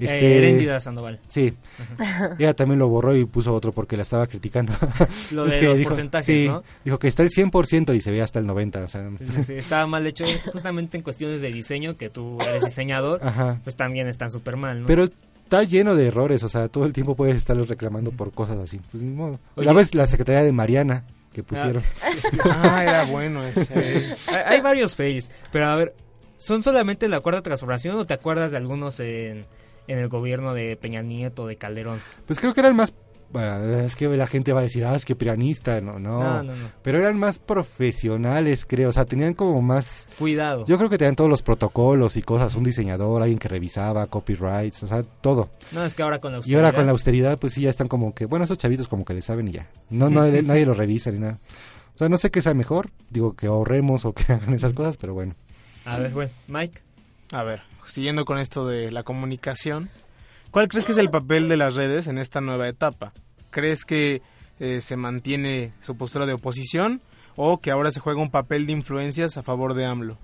Eh, 0.00 0.04
Este, 0.04 0.38
Heréndida 0.38 0.78
Sandoval. 0.78 1.18
Sí. 1.26 1.54
Ella 2.38 2.54
también 2.54 2.78
lo 2.78 2.88
borró 2.88 3.16
y 3.16 3.24
puso 3.24 3.52
otro 3.52 3.72
porque 3.72 3.96
la 3.96 4.04
estaba 4.04 4.26
criticando. 4.28 4.72
Lo 5.32 5.44
Es 5.46 5.54
de 5.54 5.60
que 5.60 5.66
los 5.66 5.78
dijo- 5.78 5.88
porcentajes, 5.90 6.26
sí, 6.26 6.46
¿no? 6.46 6.62
Dijo 6.84 6.98
que 7.00 7.08
está 7.08 7.24
el 7.24 7.30
100% 7.30 7.96
y 7.96 8.00
se 8.00 8.12
ve 8.12 8.22
hasta 8.22 8.38
el 8.38 8.46
90%. 8.46 8.84
O 8.84 8.88
sea, 8.88 9.10
Sí, 9.36 9.42
sí, 9.42 9.52
estaba 9.54 9.86
mal 9.88 10.06
hecho 10.06 10.24
justamente 10.52 10.96
en 10.96 11.02
cuestiones 11.02 11.40
de 11.40 11.50
diseño, 11.52 11.96
que 11.96 12.10
tú 12.10 12.38
eres 12.48 12.64
diseñador, 12.64 13.18
Ajá. 13.24 13.58
pues 13.64 13.74
también 13.74 14.06
están 14.06 14.30
súper 14.30 14.56
mal, 14.56 14.82
¿no? 14.82 14.86
Pero 14.86 15.04
está 15.42 15.64
lleno 15.64 15.96
de 15.96 16.06
errores, 16.06 16.44
o 16.44 16.48
sea, 16.48 16.68
todo 16.68 16.84
el 16.86 16.92
tiempo 16.92 17.16
puedes 17.16 17.34
estarlos 17.34 17.68
reclamando 17.68 18.12
por 18.12 18.30
cosas 18.32 18.56
así. 18.58 18.80
Pues, 18.92 19.02
ni 19.02 19.12
modo. 19.12 19.40
La 19.56 19.72
vez 19.72 19.94
la 19.96 20.06
secretaría 20.06 20.44
de 20.44 20.52
Mariana 20.52 21.04
que 21.32 21.42
pusieron. 21.42 21.82
Ah, 22.44 22.82
era 22.82 23.04
bueno 23.04 23.42
ese. 23.44 24.16
hay, 24.26 24.34
hay 24.46 24.60
varios 24.60 24.94
fails, 24.94 25.30
pero 25.52 25.66
a 25.66 25.76
ver, 25.76 25.94
¿son 26.36 26.62
solamente 26.62 27.08
la 27.08 27.20
cuarta 27.20 27.42
transformación 27.42 27.96
o 27.96 28.06
te 28.06 28.14
acuerdas 28.14 28.52
de 28.52 28.56
algunos 28.58 29.00
en, 29.00 29.46
en 29.86 29.98
el 29.98 30.08
gobierno 30.08 30.54
de 30.54 30.76
Peña 30.76 31.02
Nieto, 31.02 31.46
de 31.46 31.56
Calderón? 31.56 32.00
Pues 32.26 32.40
creo 32.40 32.54
que 32.54 32.60
eran 32.60 32.76
más... 32.76 32.94
bueno, 33.30 33.78
es 33.78 33.94
que 33.94 34.08
la 34.08 34.26
gente 34.26 34.52
va 34.52 34.60
a 34.60 34.62
decir, 34.62 34.84
ah, 34.84 34.94
es 34.94 35.04
que 35.04 35.14
pianista, 35.14 35.80
no, 35.80 35.98
no. 35.98 36.22
No, 36.22 36.42
no, 36.42 36.56
no. 36.56 36.70
Pero 36.82 36.98
eran 36.98 37.18
más 37.18 37.38
profesionales, 37.38 38.64
creo. 38.66 38.88
O 38.88 38.92
sea, 38.92 39.04
tenían 39.04 39.34
como 39.34 39.60
más... 39.60 40.08
Cuidado. 40.18 40.64
Yo 40.66 40.78
creo 40.78 40.88
que 40.88 40.98
tenían 40.98 41.16
todos 41.16 41.28
los 41.28 41.42
protocolos 41.42 42.16
y 42.16 42.22
cosas. 42.22 42.54
Un 42.54 42.64
diseñador, 42.64 43.20
alguien 43.22 43.38
que 43.38 43.48
revisaba, 43.48 44.06
copyrights, 44.06 44.82
o 44.82 44.88
sea, 44.88 45.02
todo. 45.02 45.50
No, 45.72 45.84
es 45.84 45.94
que 45.94 46.02
ahora 46.02 46.20
con 46.20 46.32
la 46.32 46.36
Y 46.36 46.38
austeridad... 46.38 46.64
ahora 46.64 46.76
con 46.76 46.86
la 46.86 46.92
austeridad, 46.92 47.38
pues 47.38 47.52
sí, 47.52 47.62
ya 47.62 47.70
están 47.70 47.88
como 47.88 48.14
que... 48.14 48.24
Bueno, 48.24 48.44
esos 48.44 48.58
chavitos 48.58 48.88
como 48.88 49.04
que 49.04 49.14
le 49.14 49.22
saben 49.22 49.48
y 49.48 49.52
ya. 49.52 49.68
No, 49.90 50.08
no 50.08 50.24
nadie 50.42 50.66
lo 50.66 50.74
revisa 50.74 51.10
ni 51.10 51.18
nada. 51.18 51.38
O 51.94 51.98
sea, 51.98 52.08
no 52.08 52.16
sé 52.16 52.30
qué 52.30 52.40
sea 52.40 52.54
mejor. 52.54 52.90
Digo, 53.10 53.34
que 53.34 53.46
ahorremos 53.46 54.04
o 54.04 54.12
que 54.12 54.32
hagan 54.32 54.54
esas 54.54 54.72
cosas, 54.72 54.96
pero 54.96 55.14
bueno. 55.14 55.34
A 55.84 55.98
ver, 55.98 56.12
bueno, 56.12 56.30
Mike. 56.46 56.80
A 57.32 57.42
ver, 57.42 57.60
siguiendo 57.84 58.24
con 58.24 58.38
esto 58.38 58.66
de 58.66 58.90
la 58.90 59.02
comunicación, 59.02 59.90
¿cuál 60.50 60.68
crees 60.68 60.84
que 60.84 60.92
es 60.92 60.98
el 60.98 61.10
papel 61.10 61.48
de 61.48 61.56
las 61.56 61.74
redes 61.74 62.06
en 62.06 62.18
esta 62.18 62.40
nueva 62.40 62.68
etapa? 62.68 63.12
¿Crees 63.50 63.84
que 63.84 64.22
eh, 64.60 64.80
se 64.80 64.96
mantiene 64.96 65.72
su 65.80 65.96
postura 65.96 66.26
de 66.26 66.32
oposición 66.34 67.00
o 67.36 67.58
que 67.60 67.70
ahora 67.70 67.90
se 67.90 68.00
juega 68.00 68.20
un 68.20 68.30
papel 68.30 68.66
de 68.66 68.72
influencias 68.72 69.36
a 69.36 69.42
favor 69.42 69.74
de 69.74 69.86
AMLO? 69.86 70.18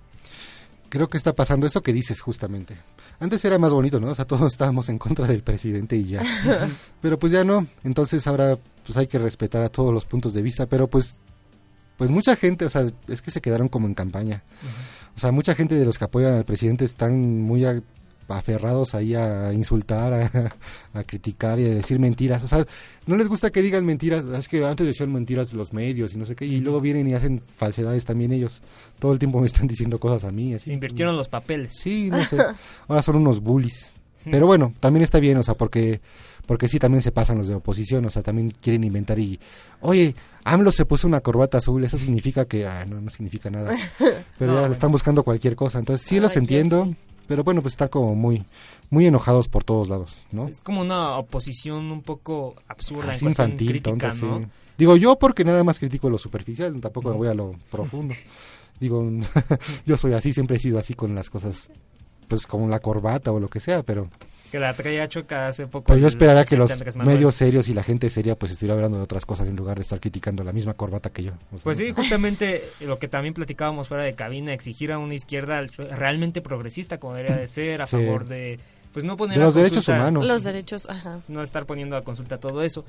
Creo 0.88 1.08
que 1.08 1.16
está 1.16 1.32
pasando 1.32 1.66
eso 1.66 1.82
que 1.82 1.92
dices 1.92 2.20
justamente. 2.20 2.76
Antes 3.18 3.44
era 3.44 3.58
más 3.58 3.72
bonito, 3.72 3.98
¿no? 4.00 4.08
O 4.08 4.14
sea, 4.14 4.24
todos 4.26 4.52
estábamos 4.52 4.88
en 4.88 4.98
contra 4.98 5.26
del 5.26 5.42
presidente 5.42 5.96
y 5.96 6.04
ya. 6.04 6.22
pero 7.00 7.18
pues 7.18 7.32
ya 7.32 7.42
no. 7.44 7.66
Entonces 7.82 8.26
ahora 8.26 8.58
pues 8.84 8.96
hay 8.98 9.06
que 9.06 9.18
respetar 9.18 9.62
a 9.62 9.68
todos 9.68 9.92
los 9.92 10.04
puntos 10.04 10.34
de 10.34 10.42
vista. 10.42 10.66
Pero 10.66 10.88
pues, 10.88 11.16
pues 11.96 12.10
mucha 12.10 12.36
gente, 12.36 12.64
o 12.64 12.68
sea, 12.68 12.84
es 13.08 13.22
que 13.22 13.30
se 13.30 13.40
quedaron 13.40 13.68
como 13.68 13.86
en 13.86 13.94
campaña. 13.94 14.44
O 15.16 15.18
sea, 15.18 15.32
mucha 15.32 15.54
gente 15.54 15.74
de 15.76 15.84
los 15.84 15.96
que 15.98 16.04
apoyan 16.04 16.34
al 16.34 16.44
presidente 16.44 16.84
están 16.84 17.42
muy 17.42 17.64
a- 17.64 17.80
aferrados 18.28 18.94
ahí 18.94 19.14
a 19.14 19.52
insultar, 19.52 20.12
a, 20.12 20.30
a 20.98 21.04
criticar 21.04 21.58
y 21.60 21.64
a 21.64 21.74
decir 21.74 21.98
mentiras. 21.98 22.42
O 22.44 22.48
sea, 22.48 22.64
no 23.06 23.16
les 23.16 23.28
gusta 23.28 23.50
que 23.50 23.62
digan 23.62 23.84
mentiras. 23.84 24.24
Es 24.38 24.48
que 24.48 24.64
antes 24.64 24.86
decían 24.86 25.12
mentiras 25.12 25.52
los 25.52 25.72
medios 25.72 26.14
y 26.14 26.18
no 26.18 26.24
sé 26.24 26.34
qué. 26.34 26.46
Y 26.46 26.60
luego 26.60 26.80
vienen 26.80 27.06
y 27.08 27.14
hacen 27.14 27.42
falsedades 27.56 28.04
también 28.04 28.32
ellos. 28.32 28.62
Todo 28.98 29.12
el 29.12 29.18
tiempo 29.18 29.40
me 29.40 29.46
están 29.46 29.66
diciendo 29.66 29.98
cosas 29.98 30.24
a 30.24 30.30
mí. 30.30 30.54
así. 30.54 30.66
Se 30.66 30.72
invirtieron 30.72 31.16
los 31.16 31.28
papeles. 31.28 31.72
Sí, 31.78 32.08
no 32.10 32.24
sé. 32.24 32.38
Ahora 32.88 33.02
son 33.02 33.16
unos 33.16 33.40
bullies. 33.40 33.94
Pero 34.30 34.46
bueno, 34.46 34.72
también 34.80 35.04
está 35.04 35.18
bien, 35.20 35.36
o 35.36 35.42
sea, 35.42 35.54
porque 35.54 36.00
porque 36.46 36.66
sí 36.66 36.78
también 36.78 37.02
se 37.02 37.12
pasan 37.12 37.36
los 37.36 37.46
de 37.48 37.54
oposición, 37.54 38.06
o 38.06 38.10
sea, 38.10 38.22
también 38.22 38.50
quieren 38.50 38.82
inventar 38.84 39.18
y 39.18 39.38
oye, 39.82 40.14
AMLO 40.44 40.72
se 40.72 40.86
puso 40.86 41.06
una 41.06 41.20
corbata 41.20 41.58
azul, 41.58 41.84
eso 41.84 41.98
significa 41.98 42.46
que 42.46 42.66
ah, 42.66 42.86
no 42.86 43.02
no 43.02 43.10
significa 43.10 43.50
nada. 43.50 43.74
Pero 44.38 44.52
No, 44.52 44.54
ya 44.54 44.60
bueno. 44.60 44.72
están 44.74 44.92
buscando 44.92 45.24
cualquier 45.24 45.56
cosa, 45.56 45.78
entonces 45.78 46.06
sí 46.06 46.14
Ay, 46.14 46.20
los 46.22 46.36
entiendo, 46.38 46.86
sí. 46.86 46.96
Pero 47.26 47.44
bueno, 47.44 47.62
pues 47.62 47.74
están 47.74 47.88
como 47.88 48.14
muy 48.14 48.44
muy 48.90 49.06
enojados 49.06 49.48
por 49.48 49.64
todos 49.64 49.88
lados, 49.88 50.18
¿no? 50.30 50.48
Es 50.48 50.60
como 50.60 50.80
una 50.80 51.16
oposición 51.16 51.90
un 51.90 52.02
poco 52.02 52.54
absurda 52.68 53.12
Así 53.12 53.24
en 53.24 53.32
cuestión 53.32 53.50
infantil, 53.50 53.68
crítica, 53.68 53.90
tonta, 53.90 54.14
¿no? 54.14 54.40
sí. 54.40 54.46
Digo 54.76 54.96
yo 54.96 55.16
porque 55.16 55.44
nada 55.44 55.62
más 55.62 55.78
critico 55.78 56.10
lo 56.10 56.18
superficial, 56.18 56.80
tampoco 56.80 57.10
me 57.10 57.16
voy 57.16 57.28
a 57.28 57.34
lo 57.34 57.54
profundo. 57.70 58.14
Digo, 58.80 59.08
yo 59.86 59.96
soy 59.96 60.14
así, 60.14 60.32
siempre 60.32 60.56
he 60.56 60.60
sido 60.60 60.78
así 60.78 60.94
con 60.94 61.14
las 61.14 61.30
cosas, 61.30 61.68
pues 62.28 62.46
como 62.46 62.68
la 62.68 62.80
corbata 62.80 63.30
o 63.30 63.38
lo 63.38 63.48
que 63.48 63.60
sea, 63.60 63.82
pero 63.82 64.08
Que 64.54 64.60
la 64.60 64.72
traía 64.76 65.08
choca 65.08 65.48
hace 65.48 65.66
poco. 65.66 65.86
Pero 65.88 65.98
yo 65.98 66.06
el 66.06 66.12
esperaría 66.12 66.44
que 66.44 66.56
los 66.56 66.96
medios 66.98 67.34
serios 67.34 67.68
y 67.68 67.74
la 67.74 67.82
gente 67.82 68.08
seria 68.08 68.36
pues 68.38 68.52
estuviera 68.52 68.74
hablando 68.74 68.98
de 68.98 69.02
otras 69.02 69.26
cosas 69.26 69.48
en 69.48 69.56
lugar 69.56 69.74
de 69.78 69.82
estar 69.82 69.98
criticando 69.98 70.44
la 70.44 70.52
misma 70.52 70.74
corbata 70.74 71.10
que 71.10 71.24
yo. 71.24 71.32
O 71.50 71.58
sea, 71.58 71.64
Pues 71.64 71.78
no 71.80 71.84
sí, 71.84 71.90
sé. 71.90 71.92
justamente 71.94 72.62
lo 72.86 73.00
que 73.00 73.08
también 73.08 73.34
platicábamos 73.34 73.88
fuera 73.88 74.04
de 74.04 74.14
cabina, 74.14 74.52
exigir 74.52 74.92
a 74.92 74.98
una 74.98 75.14
izquierda 75.14 75.60
realmente 75.90 76.40
progresista 76.40 77.00
como 77.00 77.14
debería 77.14 77.36
de 77.36 77.48
ser, 77.48 77.82
a 77.82 77.88
Sí. 77.88 77.96
favor 77.96 78.26
de, 78.28 78.60
pues 78.94 79.04
no 79.04 79.16
poner 79.18 79.36
De 79.36 79.42
a 79.42 79.46
los 79.46 79.54
derechos 79.54 79.84
consulta- 79.84 80.00
humanos. 80.00 80.24
Los 80.26 80.44
derechos, 80.44 80.88
ajá. 80.88 81.20
No 81.28 81.42
estar 81.42 81.66
poniendo 81.66 81.96
a 81.98 82.02
consulta 82.04 82.38
todo 82.38 82.62
eso. 82.62 82.84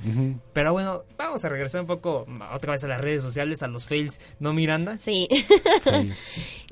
Pero 0.54 0.72
bueno, 0.72 1.02
vamos 1.18 1.44
a 1.44 1.50
regresar 1.50 1.82
un 1.82 1.88
poco 1.88 2.26
otra 2.54 2.72
vez 2.72 2.84
a 2.86 2.88
las 2.88 3.02
redes 3.02 3.22
sociales, 3.24 3.62
a 3.64 3.68
los 3.68 3.86
fails, 3.88 4.22
¿no, 4.40 4.54
Miranda? 4.54 4.98
Sí. 4.98 5.28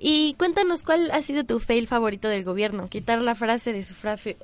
Y 0.06 0.34
cuéntanos 0.38 0.84
cuál 0.84 1.10
ha 1.12 1.22
sido 1.22 1.46
tu 1.46 1.60
fail 1.60 1.88
favorito 1.88 2.28
del 2.28 2.44
gobierno. 2.44 2.90
Quitar 2.90 3.22
la 3.22 3.36
frase 3.36 3.72
de 3.72 3.84
sufragio, 3.84 4.36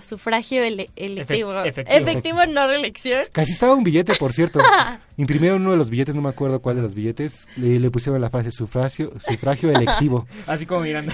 sufragio 0.00 0.62
ele- 0.62 0.88
electivo. 0.94 1.52
Efe- 1.52 1.68
efectivo. 1.80 1.98
efectivo 1.98 2.46
no 2.46 2.66
reelección. 2.68 3.24
Casi 3.32 3.50
estaba 3.52 3.74
un 3.74 3.82
billete, 3.82 4.14
por 4.14 4.32
cierto. 4.32 4.60
Imprimieron 5.16 5.62
uno 5.62 5.72
de 5.72 5.76
los 5.76 5.90
billetes, 5.90 6.14
no 6.14 6.22
me 6.22 6.28
acuerdo 6.28 6.60
cuál 6.62 6.76
de 6.76 6.82
los 6.82 6.94
billetes. 6.94 7.46
Le, 7.56 7.80
le 7.80 7.90
pusieron 7.90 8.20
la 8.20 8.30
frase 8.30 8.52
sufragio, 8.52 9.12
sufragio 9.20 9.70
electivo. 9.70 10.26
Así 10.46 10.64
como 10.64 10.82
Miranda. 10.82 11.12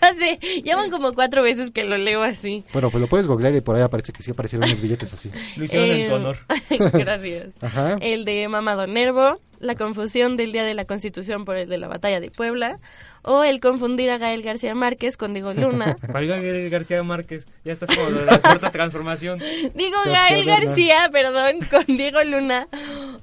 ya 0.00 0.14
sé, 0.14 0.38
llevan 0.62 0.90
como 0.90 1.12
cuatro 1.12 1.42
veces 1.42 1.70
que 1.72 1.84
lo 1.84 1.98
leo 1.98 2.22
así. 2.22 2.61
Bueno, 2.72 2.90
pues 2.90 3.00
lo 3.00 3.06
puedes 3.08 3.26
googlear 3.26 3.54
y 3.54 3.60
por 3.60 3.76
ahí 3.76 3.82
aparece 3.82 4.12
que 4.12 4.22
sí 4.22 4.30
aparecieron 4.32 4.68
unos 4.68 4.80
billetes 4.82 5.12
así. 5.12 5.30
Lo 5.56 5.64
hicieron 5.64 5.90
en 5.90 6.06
tu 6.06 6.14
honor. 6.14 6.36
Gracias. 6.92 7.54
Ajá. 7.60 7.96
El 8.00 8.24
de 8.24 8.48
Mamado 8.48 8.86
Nervo, 8.86 9.40
la 9.60 9.74
confusión 9.74 10.36
del 10.36 10.52
Día 10.52 10.64
de 10.64 10.74
la 10.74 10.84
Constitución 10.84 11.44
por 11.44 11.56
el 11.56 11.68
de 11.68 11.78
la 11.78 11.88
Batalla 11.88 12.20
de 12.20 12.30
Puebla, 12.30 12.78
o 13.22 13.44
el 13.44 13.60
confundir 13.60 14.10
a 14.10 14.18
Gael 14.18 14.42
García 14.42 14.74
Márquez 14.74 15.16
con 15.16 15.32
Diego 15.34 15.52
Luna. 15.54 15.96
Gabriel 16.02 16.68
García 16.70 17.02
Márquez, 17.02 17.46
ya 17.64 17.72
estás 17.72 17.94
como 17.94 18.10
de 18.10 18.24
la 18.26 18.38
cuarta 18.40 18.70
transformación. 18.70 19.38
Digo 19.74 19.96
García 20.04 20.44
Gael. 20.44 20.46
García, 20.46 21.08
perdón, 21.12 21.58
con 21.70 21.96
Diego 21.96 22.22
Luna, 22.24 22.68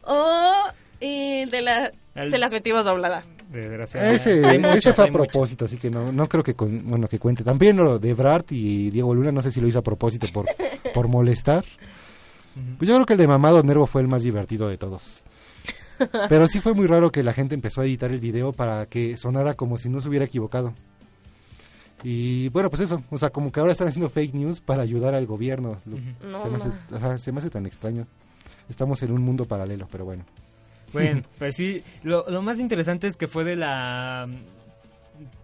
o 0.04 0.54
eh, 1.02 1.46
de 1.50 1.62
la... 1.62 1.92
El- 2.16 2.32
Se 2.32 2.38
las 2.38 2.52
metimos 2.52 2.86
doblada. 2.86 3.24
Desgraciadamente. 3.52 4.16
Ese, 4.40 4.46
Hay 4.48 4.78
ese 4.78 4.94
fue 4.94 5.06
a 5.06 5.08
muchos. 5.08 5.28
propósito, 5.28 5.66
así 5.66 5.78
que 5.78 5.90
no, 5.90 6.12
no 6.12 6.28
creo 6.30 6.44
que, 6.44 6.54
con- 6.54 6.88
bueno, 6.90 7.08
que 7.08 7.18
cuente. 7.20 7.44
También 7.44 7.78
lo 7.78 7.98
de 8.00 8.14
Bart 8.14 8.52
y 8.52 8.92
Diego 8.92 9.14
Luna, 9.16 9.32
no 9.32 9.42
sé 9.42 9.50
si 9.52 9.60
lo 9.60 9.68
hizo 9.68 9.80
a 9.80 9.84
propósito 9.84 10.28
por, 10.32 10.46
por 10.94 11.08
molestar. 11.08 11.66
Pues 12.78 12.88
yo 12.88 12.96
creo 12.96 13.06
que 13.06 13.14
el 13.14 13.20
de 13.20 13.28
Mamado 13.28 13.64
Nervo 13.64 13.88
fue 13.88 14.02
el 14.02 14.08
más 14.08 14.24
divertido 14.24 14.68
de 14.70 14.78
todos. 14.78 15.24
Pero 16.30 16.48
sí 16.48 16.60
fue 16.62 16.74
muy 16.74 16.88
raro 16.88 17.12
que 17.12 17.24
la 17.24 17.34
gente 17.34 17.56
empezó 17.56 17.82
a 17.82 17.86
editar 17.86 18.12
el 18.12 18.20
video 18.20 18.54
para 18.54 18.86
que 18.86 19.18
sonara 19.18 19.56
como 19.56 19.78
si 19.78 19.90
no 19.90 20.00
se 20.00 20.10
hubiera 20.10 20.26
equivocado. 20.26 20.74
Y 22.04 22.48
bueno, 22.50 22.70
pues 22.70 22.82
eso, 22.84 23.04
o 23.10 23.18
sea, 23.18 23.30
como 23.30 23.52
que 23.52 23.60
ahora 23.60 23.74
están 23.74 23.90
haciendo 23.90 24.10
fake 24.10 24.34
news 24.34 24.62
para 24.62 24.82
ayudar 24.84 25.14
al 25.16 25.26
gobierno. 25.26 25.78
Lo- 25.86 25.98
No, 26.30 26.40
se, 26.42 26.50
me 26.50 26.56
hace, 26.58 26.70
ma. 26.70 26.98
ajá, 26.98 27.18
se 27.18 27.32
me 27.32 27.40
hace 27.40 27.50
tan 27.50 27.66
extraño. 27.66 28.08
Estamos 28.70 29.02
en 29.04 29.12
un 29.12 29.22
mundo 29.22 29.46
paralelo, 29.46 29.88
pero 29.92 30.06
bueno. 30.06 30.24
Bueno, 30.94 31.24
pues 31.38 31.56
sí, 31.56 31.84
lo, 32.04 32.30
lo 32.30 32.42
más 32.42 32.60
interesante 32.60 33.08
es 33.08 33.18
que 33.18 33.28
fue 33.28 33.44
de 33.44 33.56
la... 33.56 34.28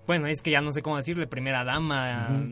Bueno, 0.07 0.27
es 0.27 0.41
que 0.41 0.51
ya 0.51 0.61
no 0.61 0.71
sé 0.71 0.81
cómo 0.81 0.97
decirle, 0.97 1.25
primera 1.27 1.63
dama. 1.63 2.43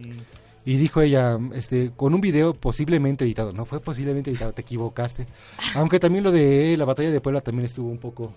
Y 0.66 0.78
dijo 0.78 1.02
ella, 1.02 1.38
este, 1.54 1.92
con 1.96 2.14
un 2.14 2.22
video 2.22 2.54
posiblemente 2.54 3.26
editado. 3.26 3.54
No 3.54 3.66
fue 3.66 3.80
posiblemente 3.80 4.32
editado, 4.32 4.54
te 4.54 4.62
equivocaste. 4.62 5.28
Aunque 5.76 6.00
también 6.00 6.24
lo 6.24 6.32
de 6.32 6.76
la 6.78 6.86
batalla 6.86 7.12
de 7.12 7.22
Puebla 7.22 7.42
también 7.42 7.66
estuvo 7.66 7.90
un 7.90 7.98
poco, 7.98 8.34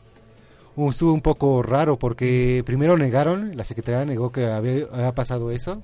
estuvo 0.90 1.12
un 1.12 1.22
poco 1.22 1.62
raro 1.62 1.98
porque 1.98 2.62
primero 2.66 2.98
negaron, 2.98 3.56
la 3.56 3.64
secretaría 3.64 4.04
negó 4.04 4.32
que 4.32 4.46
había, 4.46 4.86
había 4.92 5.14
pasado 5.14 5.50
eso. 5.50 5.82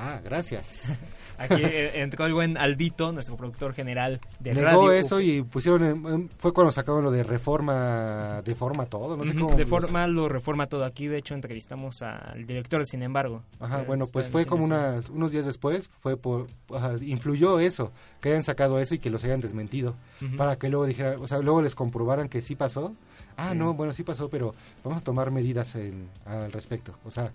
Ah, 0.00 0.20
gracias. 0.22 0.82
Aquí 1.38 1.54
eh, 1.62 2.00
entró 2.02 2.26
el 2.26 2.34
buen 2.34 2.56
Aldito, 2.56 3.12
nuestro 3.12 3.36
productor 3.36 3.72
general 3.72 4.20
de 4.40 4.54
Negó 4.54 4.64
radio. 4.66 4.92
eso 4.92 5.20
y 5.20 5.42
pusieron, 5.42 6.28
fue 6.38 6.52
cuando 6.52 6.72
sacaron 6.72 7.04
lo 7.04 7.10
de 7.12 7.22
reforma, 7.22 8.42
deforma 8.44 8.86
todo, 8.86 9.16
no 9.16 9.22
sé 9.24 9.30
Ujú, 9.30 9.46
cómo. 9.46 9.56
de 9.56 9.64
forma 9.64 10.06
lo 10.08 10.28
reforma 10.28 10.66
todo. 10.66 10.84
Aquí, 10.84 11.06
de 11.06 11.18
hecho, 11.18 11.34
entrevistamos 11.34 12.02
al 12.02 12.44
director, 12.46 12.84
sin 12.86 13.02
embargo. 13.02 13.42
Ajá, 13.60 13.82
bueno, 13.82 14.06
pues 14.12 14.28
fue 14.28 14.46
como 14.46 14.64
unas, 14.64 15.08
unos 15.10 15.30
días 15.32 15.46
después, 15.46 15.88
fue 16.00 16.16
por, 16.16 16.48
ajá, 16.74 16.94
influyó 17.02 17.60
eso, 17.60 17.92
que 18.20 18.30
hayan 18.30 18.42
sacado 18.44 18.80
eso 18.80 18.94
y 18.94 18.98
que 18.98 19.10
los 19.10 19.22
hayan 19.24 19.40
desmentido, 19.40 19.94
para 20.36 20.56
que 20.56 20.68
luego 20.68 20.86
dijeran, 20.86 21.20
o 21.22 21.28
sea, 21.28 21.38
luego 21.38 21.62
les 21.62 21.74
comprobaran 21.76 22.28
que 22.28 22.42
sí 22.42 22.54
pasó. 22.56 22.94
Ah, 23.36 23.50
Sí. 23.52 23.56
no, 23.56 23.74
bueno, 23.74 23.92
sí 23.92 24.02
pasó, 24.02 24.28
pero 24.28 24.54
vamos 24.82 25.00
a 25.00 25.04
tomar 25.04 25.30
medidas 25.30 25.76
en- 25.76 26.08
al 26.26 26.50
respecto. 26.50 26.94
O 27.04 27.10
sea, 27.12 27.30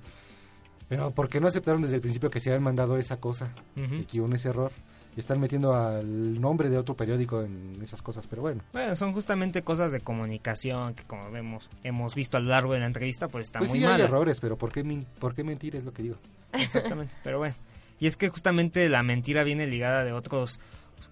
pero 0.87 1.11
¿por 1.11 1.29
qué 1.29 1.39
no 1.39 1.47
aceptaron 1.47 1.81
desde 1.81 1.95
el 1.95 2.01
principio 2.01 2.29
que 2.29 2.39
se 2.39 2.49
habían 2.49 2.63
mandado 2.63 2.97
esa 2.97 3.17
cosa 3.17 3.51
y 3.75 4.03
que 4.03 4.21
hubo 4.21 4.33
ese 4.33 4.49
error? 4.49 4.71
y 5.15 5.19
están 5.19 5.39
metiendo 5.39 5.73
al 5.75 6.39
nombre 6.41 6.69
de 6.69 6.77
otro 6.77 6.95
periódico 6.95 7.41
en 7.41 7.79
esas 7.81 8.01
cosas, 8.01 8.25
pero 8.27 8.41
bueno. 8.41 8.63
Bueno, 8.73 8.95
son 8.95 9.13
justamente 9.13 9.61
cosas 9.61 9.91
de 9.91 9.99
comunicación 9.99 10.95
que 10.95 11.03
como 11.03 11.29
vemos, 11.29 11.69
hemos 11.83 12.15
visto 12.15 12.37
a 12.37 12.39
lo 12.39 12.49
largo 12.49 12.73
de 12.73 12.79
la 12.79 12.87
entrevista, 12.87 13.27
pues 13.27 13.47
está 13.47 13.59
pues 13.59 13.69
muy 13.69 13.79
sí, 13.79 13.85
mal. 13.85 13.95
hay 13.95 14.01
errores, 14.01 14.39
pero 14.39 14.57
¿por 14.57 14.71
qué, 14.71 14.83
¿por 15.19 15.35
qué 15.35 15.43
mentir 15.43 15.75
es 15.75 15.83
lo 15.83 15.93
que 15.93 16.03
digo? 16.03 16.15
Exactamente, 16.53 17.13
pero 17.23 17.37
bueno. 17.37 17.55
Y 17.99 18.07
es 18.07 18.17
que 18.17 18.29
justamente 18.29 18.89
la 18.89 19.03
mentira 19.03 19.43
viene 19.43 19.67
ligada 19.67 20.03
de 20.03 20.13
otros 20.13 20.59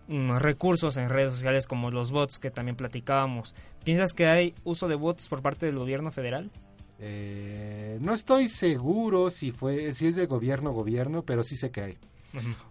mm, 0.08 0.38
recursos 0.38 0.98
en 0.98 1.10
redes 1.10 1.34
sociales 1.34 1.68
como 1.68 1.92
los 1.92 2.12
bots 2.12 2.40
que 2.40 2.50
también 2.50 2.76
platicábamos. 2.76 3.56
¿Piensas 3.84 4.14
que 4.14 4.28
hay 4.28 4.56
uso 4.64 4.88
de 4.88 4.96
bots 4.96 5.28
por 5.30 5.42
parte 5.42 5.68
del 5.68 5.78
gobierno 5.78 6.12
federal? 6.12 6.50
Eh, 7.04 7.98
no 8.00 8.14
estoy 8.14 8.48
seguro 8.48 9.32
si 9.32 9.52
fue 9.52 9.92
si 9.94 10.06
es 10.08 10.16
de 10.16 10.28
gobierno 10.28 10.72
gobierno, 10.72 11.24
pero 11.24 11.44
sí 11.44 11.58
sé 11.58 11.72
que 11.72 11.82
hay. 11.82 11.98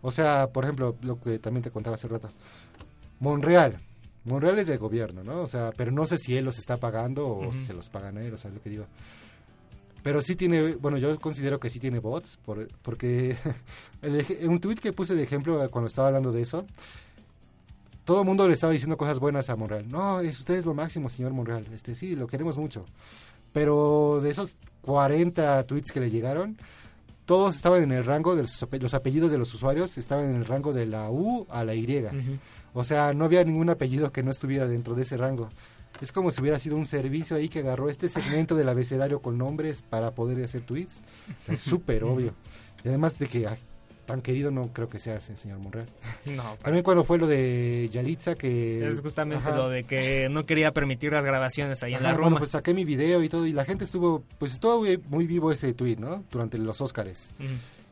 O 0.02 0.10
sea, 0.12 0.46
por 0.52 0.64
ejemplo, 0.64 0.96
lo 1.02 1.20
que 1.20 1.38
también 1.38 1.62
te 1.64 1.70
contaba 1.70 1.96
hace 1.96 2.08
rato. 2.08 2.30
Monreal. 3.18 3.76
Monreal 4.25 4.58
es 4.58 4.66
del 4.68 4.78
gobierno, 4.78 5.25
¿no? 5.25 5.40
O 5.42 5.46
sea, 5.49 5.72
pero 5.76 5.90
no 5.90 6.06
sé 6.06 6.16
si 6.18 6.37
él 6.37 6.44
los 6.44 6.58
está 6.58 6.76
pagando 6.78 7.26
o 7.28 7.52
si 7.52 7.64
se 7.64 7.75
los 7.75 7.90
pagan 7.90 8.18
a 8.18 8.22
él, 8.22 8.32
o 8.32 8.38
sea, 8.38 8.49
es 8.50 8.54
lo 8.54 8.62
que 8.62 8.70
digo. 8.70 8.87
Pero 10.02 10.22
sí 10.22 10.34
tiene, 10.37 10.75
bueno, 10.76 10.96
yo 10.96 11.18
considero 11.20 11.58
que 11.60 11.68
sí 11.68 11.78
tiene 11.78 11.99
bots, 11.99 12.38
por- 12.38 12.68
porque 12.82 13.37
el 14.02 14.25
un 14.49 14.60
tweet 14.60 14.76
que 14.76 14.92
puse 14.94 15.14
de 15.14 15.22
ejemplo 15.22 15.68
cuando 15.70 15.88
estaba 15.88 16.08
hablando 16.08 16.32
de 16.32 16.42
eso, 16.42 16.64
todo 18.04 18.20
el 18.20 18.26
mundo 18.26 18.46
le 18.49 18.54
estaba 18.54 18.72
diciendo 18.72 18.96
cosas 18.96 19.18
buenas 19.18 19.50
a 19.50 19.56
Monreal. 19.56 19.88
No, 19.90 20.20
es 20.20 20.38
usted 20.38 20.54
es 20.54 20.64
lo 20.64 20.75
máximo, 20.75 21.08
señor 21.08 21.32
Monreal. 21.32 21.66
Este, 21.72 21.94
sí, 21.94 22.16
lo 22.16 22.26
queremos 22.26 22.56
mucho. 22.56 22.87
Pero 23.52 24.21
de 24.23 24.30
esos 24.30 24.57
40 24.83 25.64
tweets 25.66 25.92
que 25.92 26.00
le 26.00 26.11
llegaron, 26.11 26.57
todos 27.26 27.57
estaban 27.57 27.83
en 27.83 27.92
el 27.92 28.04
rango 28.04 28.35
de 28.37 28.42
los, 28.42 28.62
ape- 28.62 28.80
los 28.80 28.95
apellidos 28.95 29.30
de 29.30 29.38
los 29.38 29.52
usuarios, 29.54 29.97
estaban 29.99 30.26
en 30.30 30.37
el 30.37 30.45
rango 30.45 30.73
de 30.73 30.87
la 30.87 31.11
U 31.11 31.47
a 31.50 31.64
la 31.64 31.75
Y. 31.75 32.04
O 32.75 32.85
sea, 32.85 33.12
no 33.12 33.25
había 33.25 33.42
ningún 33.45 33.71
apellido 33.71 34.12
que 34.12 34.23
no 34.23 34.30
estuviera 34.30 34.66
dentro 34.69 34.95
de 34.95 35.02
ese 35.02 35.16
rango. 35.16 35.49
Es 36.00 36.12
como 36.12 36.30
si 36.30 36.40
hubiera 36.40 36.59
sido 36.59 36.76
un 36.76 36.87
servicio 36.87 37.37
ahí 37.37 37.49
que 37.49 37.59
agarró 37.59 37.88
este 37.90 38.09
segmento 38.09 38.54
del 38.54 38.69
abecedario 38.69 39.21
con 39.21 39.37
nombres 39.37 39.83
para 39.83 40.12
poder 40.14 40.42
hacer 40.45 40.62
tweets. 40.62 41.00
Es 41.49 41.61
súper 41.61 42.04
obvio. 42.04 42.33
Y 42.85 42.88
además 42.88 43.19
de 43.19 43.26
que 43.26 43.47
tan 44.10 44.22
querido 44.22 44.50
no 44.50 44.72
creo 44.72 44.88
que 44.88 44.98
sea 44.98 45.16
ese 45.16 45.36
señor 45.36 45.60
Monreal. 45.60 45.86
No, 46.26 46.56
También 46.62 46.82
cuando 46.82 47.04
fue 47.04 47.16
lo 47.16 47.28
de 47.28 47.88
Yalitza 47.92 48.34
que... 48.34 48.86
es 48.86 49.00
justamente 49.00 49.48
Ajá. 49.48 49.56
lo 49.56 49.68
de 49.68 49.84
que 49.84 50.28
no 50.28 50.44
quería 50.46 50.72
permitir 50.72 51.12
las 51.12 51.24
grabaciones 51.24 51.80
ahí 51.84 51.94
en 51.94 52.02
la 52.02 52.10
Roma. 52.10 52.22
bueno, 52.22 52.38
pues 52.38 52.50
saqué 52.50 52.74
mi 52.74 52.84
video 52.84 53.22
y 53.22 53.28
todo 53.28 53.46
y 53.46 53.52
la 53.52 53.64
gente 53.64 53.84
estuvo, 53.84 54.24
pues 54.38 54.54
estuvo 54.54 54.84
muy, 55.08 55.26
vivo 55.28 55.52
ese 55.52 55.74
tweet, 55.74 55.96
¿no? 55.96 56.24
Durante 56.28 56.58
los 56.58 56.80
Óscares. 56.80 57.30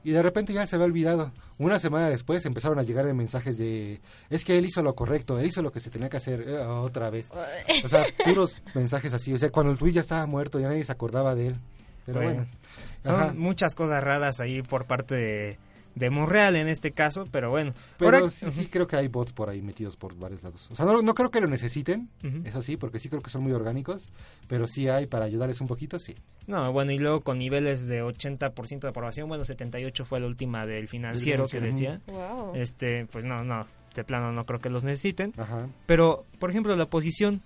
Y 0.02 0.10
de 0.10 0.20
repente 0.20 0.52
ya 0.52 0.66
se 0.66 0.75
había 0.75 0.87
olvidado. 0.87 1.30
Una 1.58 1.78
semana 1.78 2.08
después 2.08 2.44
empezaron 2.46 2.80
a 2.80 2.82
llegar 2.82 3.12
mensajes 3.14 3.56
de, 3.56 4.00
es 4.28 4.44
que 4.44 4.58
él 4.58 4.66
hizo 4.66 4.82
lo 4.82 4.96
correcto, 4.96 5.38
él 5.38 5.46
hizo 5.46 5.62
lo 5.62 5.70
que 5.70 5.78
se 5.78 5.90
tenía 5.90 6.08
que 6.08 6.16
hacer, 6.16 6.44
eh, 6.48 6.58
otra 6.58 7.10
vez. 7.10 7.30
O 7.84 7.88
sea, 7.88 8.04
puros 8.25 8.56
mensajes 8.75 9.12
así. 9.12 9.32
O 9.32 9.38
sea, 9.38 9.50
cuando 9.50 9.70
el 9.70 9.78
tweet 9.78 9.92
ya 9.92 10.00
estaba 10.00 10.26
muerto, 10.26 10.58
ya 10.58 10.68
nadie 10.68 10.84
se 10.84 10.92
acordaba 10.92 11.37
de 11.37 11.48
él. 11.48 11.56
Pero 12.06 12.20
Bueno, 12.20 12.46
bueno. 13.04 13.28
Son 13.28 13.38
muchas 13.38 13.75
cosas 13.76 14.02
raras 14.02 14.40
ahí 14.40 14.62
por 14.62 14.87
parte 14.87 15.14
de, 15.14 15.58
de 15.99 16.11
Monreal 16.11 16.57
en 16.57 16.69
este 16.69 16.93
caso, 16.93 17.26
pero 17.31 17.50
bueno. 17.50 17.75
Pero 17.99 18.17
Ahora- 18.19 18.31
sí, 18.31 18.50
sí 18.50 18.67
creo 18.67 18.87
que 18.87 18.97
hay 18.97 19.09
bots 19.09 19.33
por 19.33 19.49
ahí 19.50 19.61
metidos 19.62 19.97
por 19.97 20.14
varios 20.17 20.43
lados. 20.43 20.69
O 20.71 20.75
sea, 20.75 20.85
no, 20.87 21.02
no 21.02 21.14
creo 21.14 21.31
que 21.31 21.40
lo 21.40 21.47
necesiten, 21.49 22.09
Ujú. 22.25 22.43
eso 22.45 22.62
sí, 22.62 22.76
porque 22.76 22.99
sí 22.99 23.09
creo 23.09 23.21
que 23.23 23.31
son 23.31 23.43
muy 23.43 23.52
orgánicos, 23.52 24.11
pero 24.47 24.67
sí 24.67 24.88
hay 24.88 25.07
para 25.07 25.25
ayudarles 25.25 25.61
un 25.61 25.67
poquito, 25.67 25.99
sí. 25.99 26.14
No, 26.47 26.73
bueno, 26.73 26.93
y 26.93 26.99
luego 26.99 27.21
con 27.21 27.38
niveles 27.38 27.88
de 27.88 28.02
80% 28.02 28.81
de 28.81 28.88
aprobación, 28.88 29.28
bueno, 29.28 29.45
78 29.45 30.05
fue 30.05 30.21
la 30.21 30.26
última 30.26 30.64
del 30.67 30.88
financiero 30.88 31.47
que 31.47 31.61
decía. 31.61 32.00
Wow. 32.07 32.55
Este, 32.55 33.07
pues 33.07 33.25
no, 33.26 33.45
no, 33.45 33.67
de 33.95 34.05
plano 34.05 34.33
no 34.33 34.47
creo 34.47 34.61
que 34.61 34.71
los 34.71 34.85
necesiten. 34.85 35.35
Ajá. 35.37 35.67
Pero, 35.87 36.25
por 36.38 36.49
ejemplo, 36.50 36.75
la 36.76 36.85
oposición, 36.85 37.43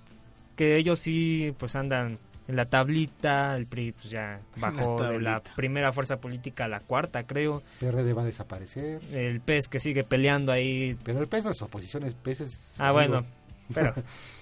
que 0.55 0.77
ellos 0.77 0.99
sí, 1.01 1.53
pues 1.59 1.75
andan 1.75 2.19
en 2.53 2.57
la 2.57 2.67
tablita, 2.67 3.57
el 3.57 3.67
PRI 3.67 3.93
pues 3.93 4.11
ya 4.11 4.39
bajó 4.57 5.03
de 5.03 5.19
la 5.19 5.43
primera 5.43 5.91
fuerza 5.91 6.19
política 6.19 6.67
a 6.67 6.69
la 6.69 6.81
cuarta, 6.81 7.23
creo. 7.27 7.63
PRD 7.81 8.13
va 8.13 8.21
a 8.21 8.27
desaparecer. 8.27 9.01
El 9.11 9.41
PES 9.41 9.69
que 9.69 9.81
sigue 9.81 10.05
peleando 10.05 10.53
ahí. 10.53 10.95
Pero 11.03 11.21
el 11.21 11.29
PES 11.29 11.47
no 11.47 11.51
es 11.53 11.63
oposición, 11.63 12.03
el 12.03 12.15
PES 12.15 12.43
es... 12.43 12.77
Ah, 12.79 12.91
amigo. 12.91 13.09
bueno, 13.09 13.27
pero 13.75 13.95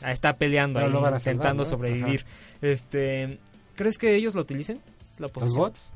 está 0.10 0.32
peleando 0.32 0.80
Pero 0.80 0.88
ahí, 0.88 0.92
lo 0.92 1.00
van 1.00 1.14
a 1.14 1.20
salvar, 1.20 1.34
intentando 1.34 1.62
¿no? 1.62 1.68
sobrevivir. 1.68 2.26
Este, 2.60 3.38
¿crees 3.76 3.96
que 3.96 4.16
ellos 4.16 4.34
lo 4.34 4.40
utilicen? 4.40 4.80
La 5.16 5.30
¿Los 5.32 5.54
bots? 5.54 5.92